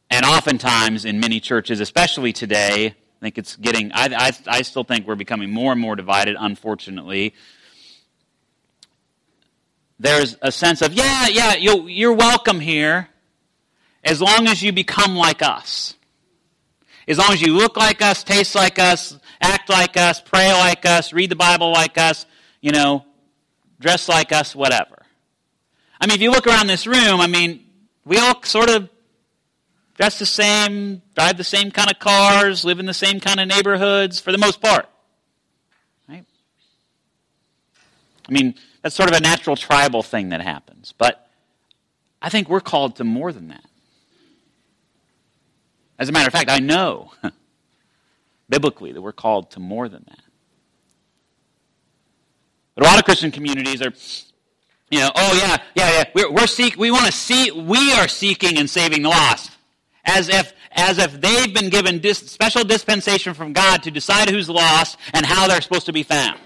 And 0.09 0.25
oftentimes 0.25 1.03
in 1.03 1.19
many 1.19 1.41
churches, 1.41 1.81
especially 1.81 2.31
today, 2.31 2.95
I 3.17 3.25
think 3.25 3.37
it's 3.39 3.55
getting, 3.55 3.91
I, 3.93 4.09
I, 4.15 4.31
I 4.47 4.61
still 4.61 4.83
think 4.83 5.07
we're 5.07 5.15
becoming 5.15 5.51
more 5.51 5.71
and 5.71 5.81
more 5.81 5.95
divided, 5.95 6.35
unfortunately. 6.39 7.33
There's 9.99 10.37
a 10.43 10.51
sense 10.51 10.83
of, 10.83 10.93
yeah, 10.93 11.27
yeah, 11.27 11.55
you're 11.55 12.13
welcome 12.13 12.59
here 12.59 13.09
as 14.03 14.21
long 14.21 14.47
as 14.47 14.61
you 14.61 14.71
become 14.71 15.15
like 15.15 15.41
us. 15.41 15.95
As 17.07 17.17
long 17.17 17.31
as 17.33 17.41
you 17.41 17.53
look 17.53 17.75
like 17.75 18.03
us, 18.03 18.23
taste 18.23 18.53
like 18.53 18.77
us, 18.77 19.17
act 19.41 19.69
like 19.69 19.97
us, 19.97 20.21
pray 20.21 20.51
like 20.53 20.85
us, 20.85 21.11
read 21.11 21.31
the 21.31 21.35
Bible 21.35 21.71
like 21.71 21.97
us, 21.97 22.27
you 22.61 22.71
know, 22.71 23.03
dress 23.79 24.07
like 24.07 24.31
us, 24.31 24.55
whatever. 24.55 25.05
I 25.99 26.05
mean, 26.05 26.15
if 26.15 26.21
you 26.21 26.29
look 26.29 26.45
around 26.45 26.67
this 26.67 26.85
room, 26.85 27.19
I 27.19 27.27
mean, 27.27 27.65
we 28.05 28.19
all 28.19 28.43
sort 28.43 28.69
of 28.69 28.89
dress 29.97 30.19
the 30.19 30.25
same, 30.25 31.01
drive 31.15 31.37
the 31.37 31.43
same 31.43 31.71
kind 31.71 31.91
of 31.91 31.99
cars, 31.99 32.63
live 32.63 32.79
in 32.79 32.85
the 32.85 32.93
same 32.93 33.19
kind 33.19 33.39
of 33.39 33.47
neighborhoods 33.47 34.19
for 34.19 34.31
the 34.31 34.37
most 34.37 34.61
part. 34.61 34.87
Right? 36.07 36.23
I 38.29 38.31
mean, 38.31 38.55
that's 38.81 38.95
sort 38.95 39.09
of 39.11 39.17
a 39.17 39.21
natural 39.21 39.55
tribal 39.55 40.03
thing 40.03 40.29
that 40.29 40.41
happens. 40.41 40.93
But 40.97 41.27
I 42.21 42.29
think 42.29 42.47
we're 42.47 42.61
called 42.61 42.97
to 42.97 43.03
more 43.03 43.33
than 43.33 43.49
that. 43.49 43.65
As 45.99 46.09
a 46.09 46.11
matter 46.11 46.27
of 46.27 46.33
fact, 46.33 46.51
I 46.51 46.59
know 46.59 47.11
biblically 48.49 48.91
that 48.91 49.01
we're 49.01 49.11
called 49.11 49.51
to 49.51 49.59
more 49.59 49.89
than 49.89 50.05
that. 50.07 50.19
But 52.75 52.85
a 52.85 52.87
lot 52.87 52.99
of 52.99 53.05
Christian 53.05 53.31
communities 53.31 53.81
are 53.81 53.91
you 54.89 54.99
know, 54.99 55.11
oh 55.13 55.33
yeah, 55.41 55.57
yeah, 55.75 55.97
yeah. 55.97 56.03
We're, 56.13 56.31
we're 56.31 56.47
seek, 56.47 56.77
we 56.77 56.91
want 56.91 57.07
to 57.07 57.11
see, 57.11 57.51
we 57.51 57.91
are 57.93 58.07
seeking 58.07 58.57
and 58.57 58.69
saving 58.69 59.01
the 59.01 59.09
lost 59.09 59.56
as 60.07 60.29
if, 60.29 60.53
as 60.71 60.97
if 60.97 61.19
they've 61.19 61.53
been 61.53 61.69
given 61.69 61.99
dis, 61.99 62.17
special 62.17 62.63
dispensation 62.63 63.33
from 63.33 63.53
God 63.53 63.83
to 63.83 63.91
decide 63.91 64.29
who's 64.29 64.49
lost 64.49 64.97
and 65.13 65.25
how 65.25 65.47
they're 65.47 65.61
supposed 65.61 65.85
to 65.87 65.93
be 65.93 66.03
found. 66.03 66.39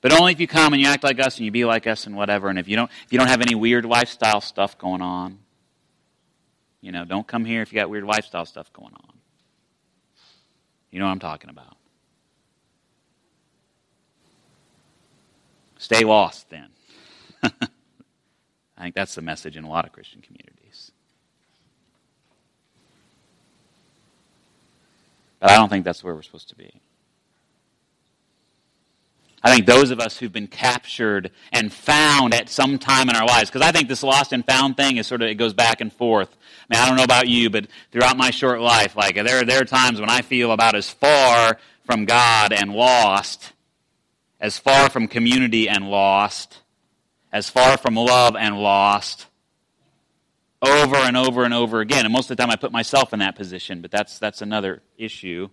But 0.00 0.18
only 0.18 0.32
if 0.32 0.40
you 0.40 0.46
come 0.46 0.72
and 0.72 0.80
you 0.80 0.88
act 0.88 1.04
like 1.04 1.20
us 1.20 1.36
and 1.36 1.44
you 1.44 1.50
be 1.50 1.66
like 1.66 1.86
us 1.86 2.06
and 2.06 2.16
whatever. 2.16 2.48
And 2.48 2.58
if 2.58 2.68
you 2.68 2.76
don't, 2.76 2.90
if 3.04 3.12
you 3.12 3.18
don't 3.18 3.28
have 3.28 3.42
any 3.42 3.54
weird 3.54 3.84
lifestyle 3.84 4.40
stuff 4.40 4.78
going 4.78 5.02
on, 5.02 5.40
you 6.80 6.92
know, 6.92 7.04
don't 7.04 7.26
come 7.26 7.44
here 7.44 7.60
if 7.60 7.72
you 7.72 7.78
got 7.78 7.90
weird 7.90 8.04
lifestyle 8.04 8.46
stuff 8.46 8.72
going 8.72 8.94
on. 8.94 9.12
You 10.90 11.00
know 11.00 11.04
what 11.04 11.12
I'm 11.12 11.18
talking 11.18 11.50
about. 11.50 11.76
Stay 15.76 16.04
lost 16.04 16.48
then. 16.48 16.68
I 18.80 18.84
think 18.84 18.94
that's 18.94 19.14
the 19.14 19.20
message 19.20 19.58
in 19.58 19.64
a 19.64 19.68
lot 19.68 19.84
of 19.84 19.92
Christian 19.92 20.22
communities. 20.22 20.90
But 25.38 25.50
I 25.50 25.56
don't 25.56 25.68
think 25.68 25.84
that's 25.84 26.02
where 26.02 26.14
we're 26.14 26.22
supposed 26.22 26.48
to 26.48 26.56
be. 26.56 26.80
I 29.42 29.54
think 29.54 29.66
those 29.66 29.90
of 29.90 30.00
us 30.00 30.16
who've 30.16 30.32
been 30.32 30.46
captured 30.46 31.30
and 31.52 31.70
found 31.70 32.32
at 32.32 32.48
some 32.48 32.78
time 32.78 33.10
in 33.10 33.16
our 33.16 33.26
lives, 33.26 33.50
because 33.50 33.66
I 33.66 33.70
think 33.70 33.88
this 33.88 34.02
lost 34.02 34.32
and 34.32 34.46
found 34.46 34.78
thing 34.78 34.96
is 34.96 35.06
sort 35.06 35.20
of, 35.20 35.28
it 35.28 35.34
goes 35.34 35.52
back 35.52 35.82
and 35.82 35.92
forth. 35.92 36.34
I 36.70 36.74
mean, 36.74 36.82
I 36.82 36.88
don't 36.88 36.96
know 36.96 37.04
about 37.04 37.28
you, 37.28 37.50
but 37.50 37.66
throughout 37.92 38.16
my 38.16 38.30
short 38.30 38.62
life, 38.62 38.96
like, 38.96 39.16
there, 39.16 39.44
there 39.44 39.60
are 39.60 39.66
times 39.66 40.00
when 40.00 40.08
I 40.08 40.22
feel 40.22 40.52
about 40.52 40.74
as 40.74 40.88
far 40.88 41.58
from 41.84 42.06
God 42.06 42.54
and 42.54 42.72
lost, 42.72 43.52
as 44.40 44.58
far 44.58 44.88
from 44.88 45.06
community 45.06 45.68
and 45.68 45.90
lost, 45.90 46.59
as 47.32 47.48
far 47.48 47.76
from 47.76 47.94
love 47.94 48.36
and 48.36 48.58
lost 48.58 49.26
over 50.62 50.96
and 50.96 51.16
over 51.16 51.44
and 51.44 51.54
over 51.54 51.80
again. 51.80 52.04
And 52.04 52.12
most 52.12 52.30
of 52.30 52.36
the 52.36 52.42
time 52.42 52.50
I 52.50 52.56
put 52.56 52.72
myself 52.72 53.12
in 53.12 53.20
that 53.20 53.36
position, 53.36 53.80
but 53.80 53.90
that's, 53.90 54.18
that's 54.18 54.42
another 54.42 54.82
issue. 54.98 55.48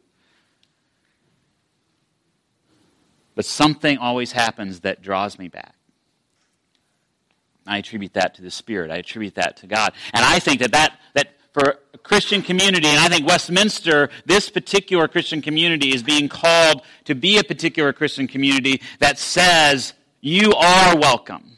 But 3.36 3.46
something 3.46 3.98
always 3.98 4.32
happens 4.32 4.82
that 4.82 5.02
draws 5.02 5.38
me 5.38 5.48
back. 5.48 5.76
I 7.66 7.78
attribute 7.80 8.14
that 8.14 8.36
to 8.36 8.42
the 8.42 8.52
Spirit. 8.52 8.92
I 8.92 8.98
attribute 8.98 9.36
that 9.36 9.58
to 9.58 9.68
God. 9.68 9.94
And 10.14 10.26
I 10.26 10.40
think 10.40 10.62
that, 10.62 10.72
that, 10.72 11.00
that 11.14 11.36
for 11.54 11.80
a 11.94 11.98
Christian 11.98 12.42
community, 12.42 12.88
and 12.88 13.00
I 13.00 13.10
think 13.10 13.28
Westminster, 13.28 14.10
this 14.26 14.50
particular 14.50 15.08
Christian 15.08 15.42
community, 15.42 15.94
is 15.94 16.02
being 16.02 16.30
called 16.30 16.82
to 17.06 17.14
be 17.14 17.38
a 17.38 17.44
particular 17.44 17.94
Christian 17.94 18.28
community 18.28 18.82
that 19.00 19.20
says, 19.20 19.94
you 20.22 20.54
are 20.54 20.98
welcome. 20.98 21.57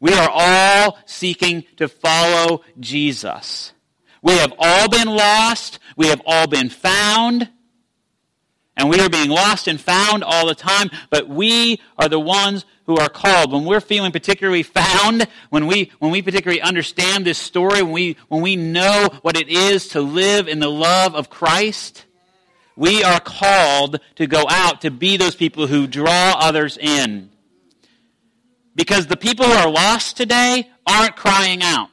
We 0.00 0.12
are 0.12 0.28
all 0.30 0.98
seeking 1.06 1.64
to 1.76 1.88
follow 1.88 2.62
Jesus. 2.78 3.72
We 4.22 4.34
have 4.38 4.52
all 4.58 4.88
been 4.88 5.08
lost. 5.08 5.78
We 5.96 6.08
have 6.08 6.20
all 6.26 6.46
been 6.46 6.68
found. 6.68 7.48
And 8.76 8.90
we 8.90 9.00
are 9.00 9.08
being 9.08 9.30
lost 9.30 9.68
and 9.68 9.80
found 9.80 10.22
all 10.22 10.46
the 10.46 10.54
time, 10.54 10.90
but 11.08 11.28
we 11.28 11.80
are 11.96 12.10
the 12.10 12.20
ones 12.20 12.66
who 12.84 12.98
are 12.98 13.08
called. 13.08 13.50
When 13.50 13.64
we're 13.64 13.80
feeling 13.80 14.12
particularly 14.12 14.62
found, 14.62 15.26
when 15.48 15.66
we, 15.66 15.90
when 15.98 16.10
we 16.10 16.20
particularly 16.20 16.60
understand 16.60 17.24
this 17.24 17.38
story, 17.38 17.82
when 17.82 17.92
we, 17.92 18.16
when 18.28 18.42
we 18.42 18.54
know 18.54 19.08
what 19.22 19.36
it 19.36 19.48
is 19.48 19.88
to 19.88 20.02
live 20.02 20.46
in 20.46 20.58
the 20.58 20.70
love 20.70 21.14
of 21.14 21.30
Christ, 21.30 22.04
we 22.76 23.02
are 23.02 23.18
called 23.18 23.98
to 24.16 24.26
go 24.26 24.44
out 24.48 24.82
to 24.82 24.90
be 24.90 25.16
those 25.16 25.34
people 25.34 25.66
who 25.66 25.86
draw 25.86 26.36
others 26.38 26.76
in. 26.76 27.30
Because 28.76 29.06
the 29.06 29.16
people 29.16 29.46
who 29.46 29.52
are 29.52 29.70
lost 29.70 30.18
today 30.18 30.68
aren't 30.86 31.16
crying 31.16 31.62
out. 31.62 31.88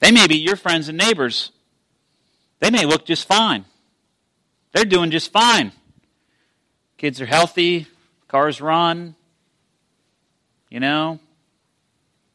They 0.00 0.10
may 0.10 0.26
be 0.26 0.36
your 0.36 0.56
friends 0.56 0.88
and 0.88 0.98
neighbors. 0.98 1.52
They 2.58 2.70
may 2.70 2.86
look 2.86 3.06
just 3.06 3.28
fine. 3.28 3.64
They're 4.72 4.84
doing 4.84 5.12
just 5.12 5.30
fine. 5.30 5.72
Kids 6.98 7.20
are 7.20 7.26
healthy, 7.26 7.86
cars 8.26 8.60
run, 8.60 9.14
you 10.68 10.80
know, 10.80 11.20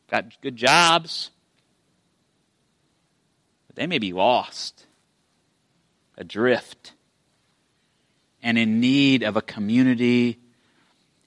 got 0.10 0.40
good 0.42 0.56
jobs. 0.56 1.30
But 3.68 3.76
they 3.76 3.86
may 3.86 4.00
be 4.00 4.14
lost, 4.14 4.86
adrift 6.18 6.94
and 8.46 8.60
in 8.60 8.80
need 8.80 9.24
of 9.24 9.36
a 9.36 9.42
community 9.42 10.38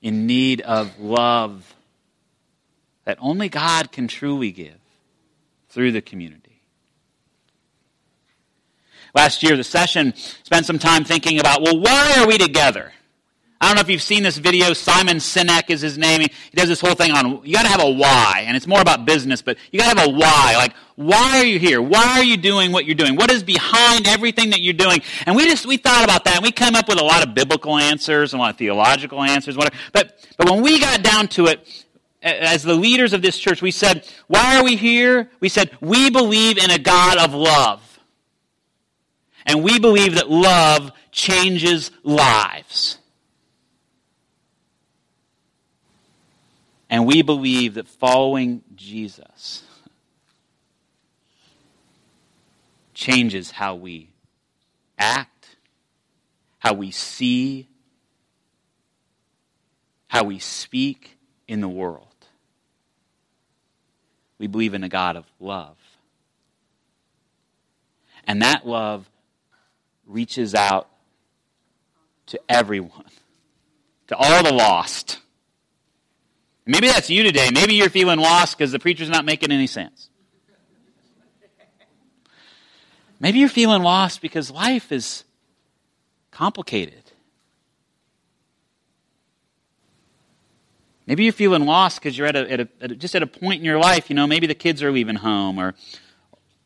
in 0.00 0.28
need 0.28 0.60
of 0.60 1.00
love 1.00 1.74
that 3.04 3.18
only 3.20 3.48
God 3.48 3.90
can 3.90 4.06
truly 4.06 4.52
give 4.52 4.78
through 5.68 5.90
the 5.90 6.00
community. 6.00 6.62
Last 9.14 9.42
year, 9.42 9.56
the 9.56 9.64
session 9.64 10.14
spent 10.14 10.64
some 10.64 10.78
time 10.78 11.02
thinking 11.02 11.40
about, 11.40 11.60
well, 11.60 11.80
why 11.80 12.18
are 12.18 12.26
we 12.28 12.38
together? 12.38 12.92
I 13.60 13.66
don't 13.66 13.74
know 13.74 13.80
if 13.80 13.90
you've 13.90 14.02
seen 14.02 14.22
this 14.22 14.38
video. 14.38 14.72
Simon 14.72 15.16
Sinek 15.16 15.68
is 15.68 15.80
his 15.80 15.98
name. 15.98 16.20
He 16.20 16.30
does 16.54 16.68
this 16.68 16.80
whole 16.80 16.94
thing 16.94 17.10
on 17.10 17.40
you 17.44 17.54
got 17.54 17.62
to 17.62 17.68
have 17.68 17.82
a 17.82 17.90
why, 17.90 18.44
and 18.46 18.56
it's 18.56 18.68
more 18.68 18.80
about 18.80 19.04
business, 19.04 19.42
but 19.42 19.58
you 19.72 19.80
got 19.80 19.92
to 19.92 20.00
have 20.00 20.08
a 20.08 20.12
why. 20.12 20.54
Like, 20.56 20.74
why 20.94 21.38
are 21.38 21.44
you 21.44 21.58
here? 21.58 21.82
Why 21.82 22.18
are 22.18 22.22
you 22.22 22.36
doing 22.36 22.70
what 22.70 22.84
you're 22.84 22.94
doing? 22.94 23.16
What 23.16 23.32
is 23.32 23.42
behind 23.42 24.06
everything 24.06 24.50
that 24.50 24.60
you're 24.60 24.74
doing? 24.74 25.00
And 25.26 25.34
we 25.34 25.44
just 25.46 25.66
we 25.66 25.76
thought 25.76 26.04
about 26.04 26.24
that, 26.24 26.36
and 26.36 26.44
we 26.44 26.52
came 26.52 26.76
up 26.76 26.88
with 26.88 27.00
a 27.00 27.04
lot 27.04 27.26
of 27.26 27.34
biblical 27.34 27.76
answers, 27.78 28.32
a 28.32 28.36
lot 28.36 28.50
of 28.50 28.58
theological 28.58 29.22
answers, 29.22 29.56
whatever. 29.56 29.76
But 29.92 30.24
but 30.36 30.48
when 30.48 30.62
we 30.62 30.78
got 30.78 31.02
down 31.02 31.26
to 31.28 31.46
it, 31.46 31.86
as 32.22 32.62
the 32.62 32.74
leaders 32.74 33.12
of 33.12 33.22
this 33.22 33.38
church, 33.38 33.62
we 33.62 33.70
said, 33.70 34.06
why 34.28 34.56
are 34.56 34.64
we 34.64 34.76
here? 34.76 35.30
We 35.40 35.48
said 35.48 35.70
we 35.80 36.10
believe 36.10 36.58
in 36.58 36.70
a 36.70 36.78
God 36.78 37.18
of 37.18 37.34
love. 37.34 37.82
And 39.46 39.64
we 39.64 39.78
believe 39.78 40.16
that 40.16 40.30
love 40.30 40.92
changes 41.10 41.90
lives. 42.02 42.97
And 46.90 47.06
we 47.06 47.22
believe 47.22 47.74
that 47.74 47.86
following 47.86 48.62
Jesus 48.74 49.62
changes 52.94 53.50
how 53.50 53.74
we 53.74 54.10
act, 54.98 55.56
how 56.58 56.72
we 56.72 56.90
see, 56.90 57.68
how 60.08 60.24
we 60.24 60.38
speak 60.38 61.18
in 61.46 61.60
the 61.60 61.68
world. 61.68 62.06
We 64.38 64.46
believe 64.46 64.74
in 64.74 64.82
a 64.82 64.88
God 64.88 65.16
of 65.16 65.26
love. 65.38 65.76
And 68.24 68.42
that 68.42 68.66
love 68.66 69.08
reaches 70.06 70.54
out 70.54 70.88
to 72.26 72.40
everyone, 72.48 73.06
to 74.08 74.16
all 74.16 74.42
the 74.42 74.52
lost. 74.52 75.18
Maybe 76.70 76.86
that's 76.86 77.08
you 77.08 77.22
today. 77.22 77.48
Maybe 77.52 77.74
you're 77.74 77.88
feeling 77.88 78.18
lost 78.18 78.58
because 78.58 78.72
the 78.72 78.78
preacher's 78.78 79.08
not 79.08 79.24
making 79.24 79.50
any 79.50 79.66
sense. 79.66 80.10
Maybe 83.18 83.38
you're 83.38 83.48
feeling 83.48 83.82
lost 83.82 84.20
because 84.20 84.50
life 84.50 84.92
is 84.92 85.24
complicated. 86.30 87.10
Maybe 91.06 91.24
you're 91.24 91.32
feeling 91.32 91.64
lost 91.64 92.02
because 92.02 92.18
you're 92.18 92.26
at 92.26 92.36
a, 92.36 92.52
at, 92.52 92.60
a, 92.60 92.68
at 92.82 92.92
a, 92.92 92.96
just 92.96 93.14
at 93.16 93.22
a 93.22 93.26
point 93.26 93.60
in 93.60 93.64
your 93.64 93.78
life, 93.78 94.10
you 94.10 94.14
know, 94.14 94.26
maybe 94.26 94.46
the 94.46 94.54
kids 94.54 94.82
are 94.82 94.92
leaving 94.92 95.16
home 95.16 95.58
or 95.58 95.74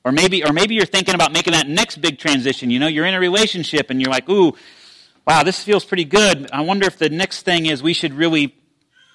or 0.04 0.10
maybe, 0.10 0.44
or 0.44 0.52
maybe 0.52 0.74
you're 0.74 0.84
thinking 0.84 1.14
about 1.14 1.32
making 1.32 1.52
that 1.52 1.68
next 1.68 1.98
big 1.98 2.18
transition. 2.18 2.70
You 2.70 2.80
know, 2.80 2.88
you're 2.88 3.06
in 3.06 3.14
a 3.14 3.20
relationship 3.20 3.88
and 3.88 4.00
you're 4.00 4.10
like, 4.10 4.28
ooh, 4.28 4.52
wow, 5.24 5.44
this 5.44 5.62
feels 5.62 5.84
pretty 5.84 6.04
good. 6.04 6.50
I 6.50 6.62
wonder 6.62 6.88
if 6.88 6.98
the 6.98 7.08
next 7.08 7.42
thing 7.42 7.66
is 7.66 7.84
we 7.84 7.92
should 7.92 8.14
really, 8.14 8.56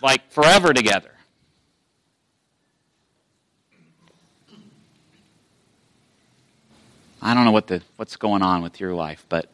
like, 0.01 0.31
forever 0.31 0.73
together. 0.73 1.11
I 7.21 7.33
don't 7.33 7.45
know 7.45 7.51
what 7.51 7.67
the, 7.67 7.81
what's 7.95 8.15
going 8.15 8.41
on 8.41 8.61
with 8.61 8.79
your 8.79 8.93
life, 8.93 9.25
but 9.27 9.49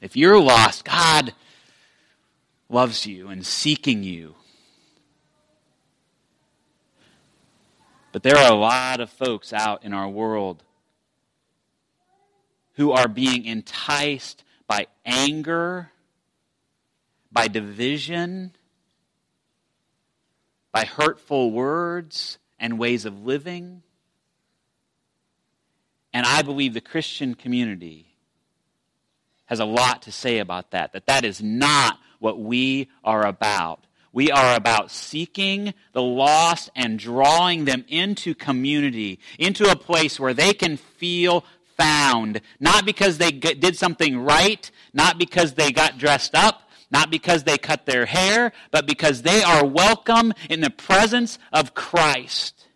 if 0.00 0.16
you're 0.16 0.38
lost, 0.38 0.84
God 0.84 1.34
loves 2.68 3.04
you 3.04 3.28
and 3.28 3.44
seeking 3.44 4.02
you 4.02 4.36
But 8.12 8.22
there 8.22 8.36
are 8.36 8.50
a 8.50 8.56
lot 8.56 9.00
of 9.00 9.10
folks 9.10 9.52
out 9.52 9.84
in 9.84 9.92
our 9.92 10.08
world 10.08 10.64
who 12.74 12.92
are 12.92 13.08
being 13.08 13.44
enticed 13.44 14.44
by 14.66 14.86
anger, 15.04 15.90
by 17.30 17.48
division, 17.48 18.52
by 20.72 20.84
hurtful 20.84 21.50
words 21.50 22.38
and 22.58 22.78
ways 22.78 23.04
of 23.04 23.24
living. 23.24 23.82
And 26.12 26.26
I 26.26 26.42
believe 26.42 26.74
the 26.74 26.80
Christian 26.80 27.34
community 27.34 28.06
has 29.46 29.60
a 29.60 29.64
lot 29.64 30.02
to 30.02 30.12
say 30.12 30.38
about 30.38 30.72
that, 30.72 30.92
that 30.92 31.06
that 31.06 31.24
is 31.24 31.42
not 31.42 31.98
what 32.18 32.38
we 32.38 32.88
are 33.02 33.26
about. 33.26 33.86
We 34.12 34.30
are 34.30 34.56
about 34.56 34.90
seeking 34.90 35.74
the 35.92 36.02
lost 36.02 36.70
and 36.74 36.98
drawing 36.98 37.64
them 37.64 37.84
into 37.88 38.34
community, 38.34 39.20
into 39.38 39.70
a 39.70 39.76
place 39.76 40.18
where 40.18 40.34
they 40.34 40.52
can 40.52 40.76
feel 40.76 41.44
found. 41.76 42.40
Not 42.58 42.84
because 42.84 43.18
they 43.18 43.30
did 43.30 43.76
something 43.76 44.18
right, 44.18 44.70
not 44.92 45.18
because 45.18 45.54
they 45.54 45.70
got 45.70 45.98
dressed 45.98 46.34
up, 46.34 46.67
not 46.90 47.10
because 47.10 47.44
they 47.44 47.58
cut 47.58 47.86
their 47.86 48.06
hair, 48.06 48.52
but 48.70 48.86
because 48.86 49.22
they 49.22 49.42
are 49.42 49.64
welcome 49.64 50.32
in 50.48 50.60
the 50.60 50.70
presence 50.70 51.38
of 51.52 51.74
Christ. 51.74 52.66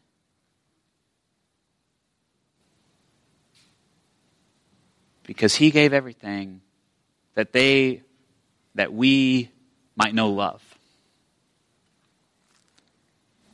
Because 5.25 5.55
he 5.55 5.71
gave 5.71 5.93
everything 5.93 6.61
that 7.35 7.53
they 7.53 8.03
that 8.75 8.93
we 8.93 9.51
might 9.97 10.15
know 10.15 10.31
love 10.31 10.63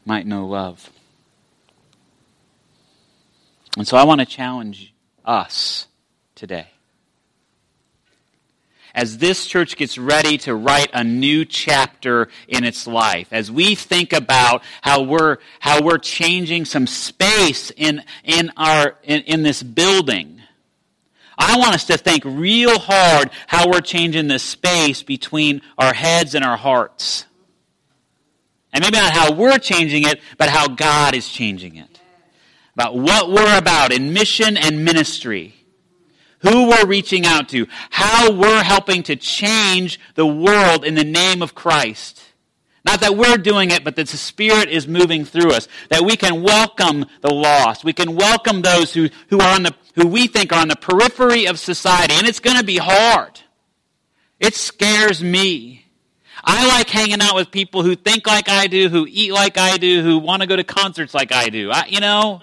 might 0.09 0.27
know 0.27 0.47
love. 0.47 0.91
And 3.77 3.87
so 3.87 3.97
I 3.97 4.05
want 4.05 4.21
to 4.21 4.27
challenge 4.27 4.95
us 5.25 5.87
today. 6.35 6.69
As 8.95 9.19
this 9.19 9.47
church 9.47 9.77
gets 9.77 9.99
ready 9.99 10.39
to 10.39 10.55
write 10.55 10.91
a 10.93 11.05
new 11.05 11.45
chapter 11.45 12.29
in 12.49 12.65
its 12.65 12.87
life, 12.87 13.29
as 13.33 13.51
we 13.51 13.75
think 13.75 14.13
about 14.13 14.63
how 14.83 15.03
we're, 15.03 15.39
how 15.61 15.83
we're 15.83 15.99
changing 15.99 16.65
some 16.65 16.87
space 16.87 17.71
in, 17.77 18.03
in, 18.25 18.51
our, 18.57 18.97
in, 19.05 19.23
in 19.23 19.43
this 19.43 19.63
building, 19.63 20.41
I 21.39 21.57
want 21.57 21.75
us 21.75 21.85
to 21.85 21.97
think 21.97 22.25
real 22.25 22.79
hard 22.79 23.31
how 23.47 23.71
we're 23.71 23.81
changing 23.81 24.27
the 24.27 24.41
space 24.41 25.03
between 25.05 25.63
our 25.79 25.95
heads 25.95 26.35
and 26.35 26.45
our 26.45 26.57
hearts. 26.57 27.27
And 28.73 28.83
maybe 28.83 28.99
not 28.99 29.13
how 29.13 29.33
we're 29.33 29.59
changing 29.59 30.05
it, 30.05 30.21
but 30.37 30.49
how 30.49 30.69
God 30.69 31.15
is 31.15 31.29
changing 31.29 31.77
it. 31.77 32.01
About 32.75 32.97
what 32.97 33.31
we're 33.31 33.57
about 33.57 33.93
in 33.93 34.13
mission 34.13 34.57
and 34.57 34.85
ministry. 34.85 35.55
Who 36.41 36.69
we're 36.69 36.87
reaching 36.87 37.27
out 37.27 37.49
to. 37.51 37.67
How 37.91 38.31
we're 38.31 38.63
helping 38.63 39.03
to 39.05 39.17
change 39.17 39.99
the 40.15 40.27
world 40.27 40.85
in 40.85 40.95
the 40.95 41.05
name 41.05 41.43
of 41.43 41.55
Christ. 41.55 42.23
Not 42.85 43.01
that 43.01 43.17
we're 43.17 43.37
doing 43.37 43.71
it, 43.71 43.85
but 43.85 43.97
that 43.97 44.09
the 44.09 44.17
Spirit 44.17 44.69
is 44.69 44.87
moving 44.87 45.25
through 45.25 45.51
us. 45.51 45.69
That 45.91 46.03
we 46.03 46.17
can 46.17 46.43
welcome 46.43 47.07
the 47.21 47.35
lost. 47.35 47.85
We 47.85 47.93
can 47.93 48.15
welcome 48.15 48.63
those 48.63 48.95
who, 48.95 49.09
who 49.29 49.41
are 49.41 49.55
on 49.55 49.65
the, 49.65 49.75
who 49.95 50.07
we 50.07 50.27
think 50.27 50.53
are 50.53 50.61
on 50.61 50.69
the 50.69 50.77
periphery 50.77 51.47
of 51.47 51.59
society. 51.59 52.15
And 52.15 52.27
it's 52.27 52.41
going 52.41 52.57
to 52.57 52.65
be 52.65 52.79
hard. 52.79 53.41
It 54.39 54.55
scares 54.55 55.23
me. 55.23 55.87
I 56.45 56.69
like 56.69 56.89
hanging 56.89 57.21
out 57.21 57.35
with 57.35 57.51
people 57.51 57.83
who 57.83 57.97
think 57.97 58.27
like 58.27 58.49
I 58.49 58.69
do, 58.69 58.89
who 58.89 59.07
eat 59.09 59.33
like 59.33 59.59
I 59.59 59.77
do, 59.77 60.03
who 60.03 60.19
want 60.19 60.43
to 60.43 60.49
go 60.49 60.57
to 60.57 60.65
concerts 60.65 61.13
like 61.13 61.33
I 61.33 61.49
do. 61.49 61.71
I, 61.71 61.87
you 61.89 62.01
know? 62.01 62.41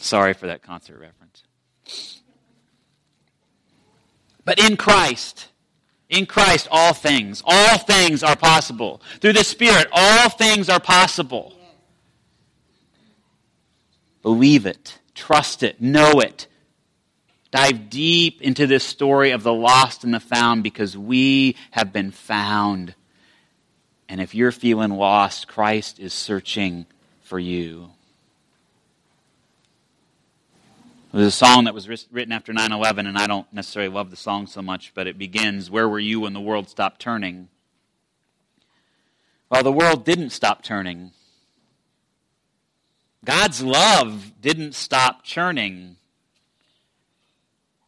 Sorry 0.00 0.32
for 0.32 0.46
that 0.46 0.62
concert 0.62 0.98
reference. 0.98 1.44
But 4.44 4.58
in 4.58 4.76
Christ, 4.76 5.48
in 6.08 6.24
Christ, 6.24 6.68
all 6.70 6.94
things, 6.94 7.42
all 7.44 7.78
things 7.78 8.22
are 8.22 8.36
possible. 8.36 9.02
Through 9.20 9.34
the 9.34 9.44
Spirit, 9.44 9.88
all 9.92 10.30
things 10.30 10.68
are 10.68 10.80
possible. 10.80 11.52
Believe 14.22 14.66
it, 14.66 14.98
trust 15.14 15.62
it, 15.62 15.80
know 15.80 16.20
it, 16.20 16.46
dive 17.50 17.90
deep 17.90 18.40
into 18.40 18.66
this 18.66 18.84
story 18.84 19.32
of 19.32 19.42
the 19.42 19.52
lost 19.52 20.04
and 20.04 20.14
the 20.14 20.20
found 20.20 20.62
because 20.62 20.96
we 20.96 21.56
have 21.70 21.92
been 21.92 22.10
found. 22.10 22.94
And 24.08 24.20
if 24.20 24.34
you're 24.34 24.52
feeling 24.52 24.90
lost, 24.90 25.48
Christ 25.48 25.98
is 25.98 26.14
searching 26.14 26.86
for 27.22 27.38
you. 27.38 27.90
There's 31.10 31.28
a 31.28 31.30
song 31.30 31.64
that 31.64 31.74
was 31.74 31.88
written 32.10 32.32
after 32.32 32.52
9 32.52 32.70
11, 32.70 33.06
and 33.06 33.16
I 33.16 33.26
don't 33.26 33.50
necessarily 33.50 33.92
love 33.92 34.10
the 34.10 34.16
song 34.16 34.46
so 34.46 34.60
much, 34.60 34.92
but 34.94 35.06
it 35.06 35.16
begins 35.16 35.70
Where 35.70 35.88
were 35.88 35.98
you 35.98 36.20
when 36.20 36.34
the 36.34 36.40
world 36.40 36.68
stopped 36.68 37.00
turning? 37.00 37.48
Well, 39.50 39.62
the 39.62 39.72
world 39.72 40.04
didn't 40.04 40.30
stop 40.30 40.62
turning. 40.62 41.12
God's 43.24 43.62
love 43.62 44.32
didn't 44.40 44.74
stop 44.74 45.24
churning. 45.24 45.96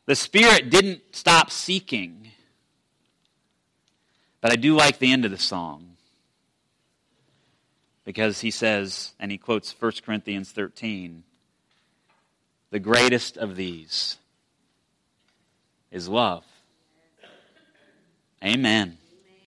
The 0.06 0.16
Spirit 0.16 0.70
didn't 0.70 1.02
stop 1.12 1.50
seeking. 1.50 2.33
But 4.40 4.50
I 4.50 4.56
do 4.56 4.74
like 4.74 4.98
the 4.98 5.12
end 5.12 5.26
of 5.26 5.30
the 5.30 5.38
song 5.38 5.96
because 8.06 8.40
he 8.40 8.50
says, 8.50 9.12
and 9.20 9.30
he 9.30 9.37
quotes 9.37 9.78
1 9.78 9.92
Corinthians 10.04 10.50
13, 10.50 11.22
the 12.70 12.78
greatest 12.78 13.37
of 13.37 13.56
these 13.56 14.16
is 15.90 16.09
love. 16.09 16.44
Amen. 18.44 18.96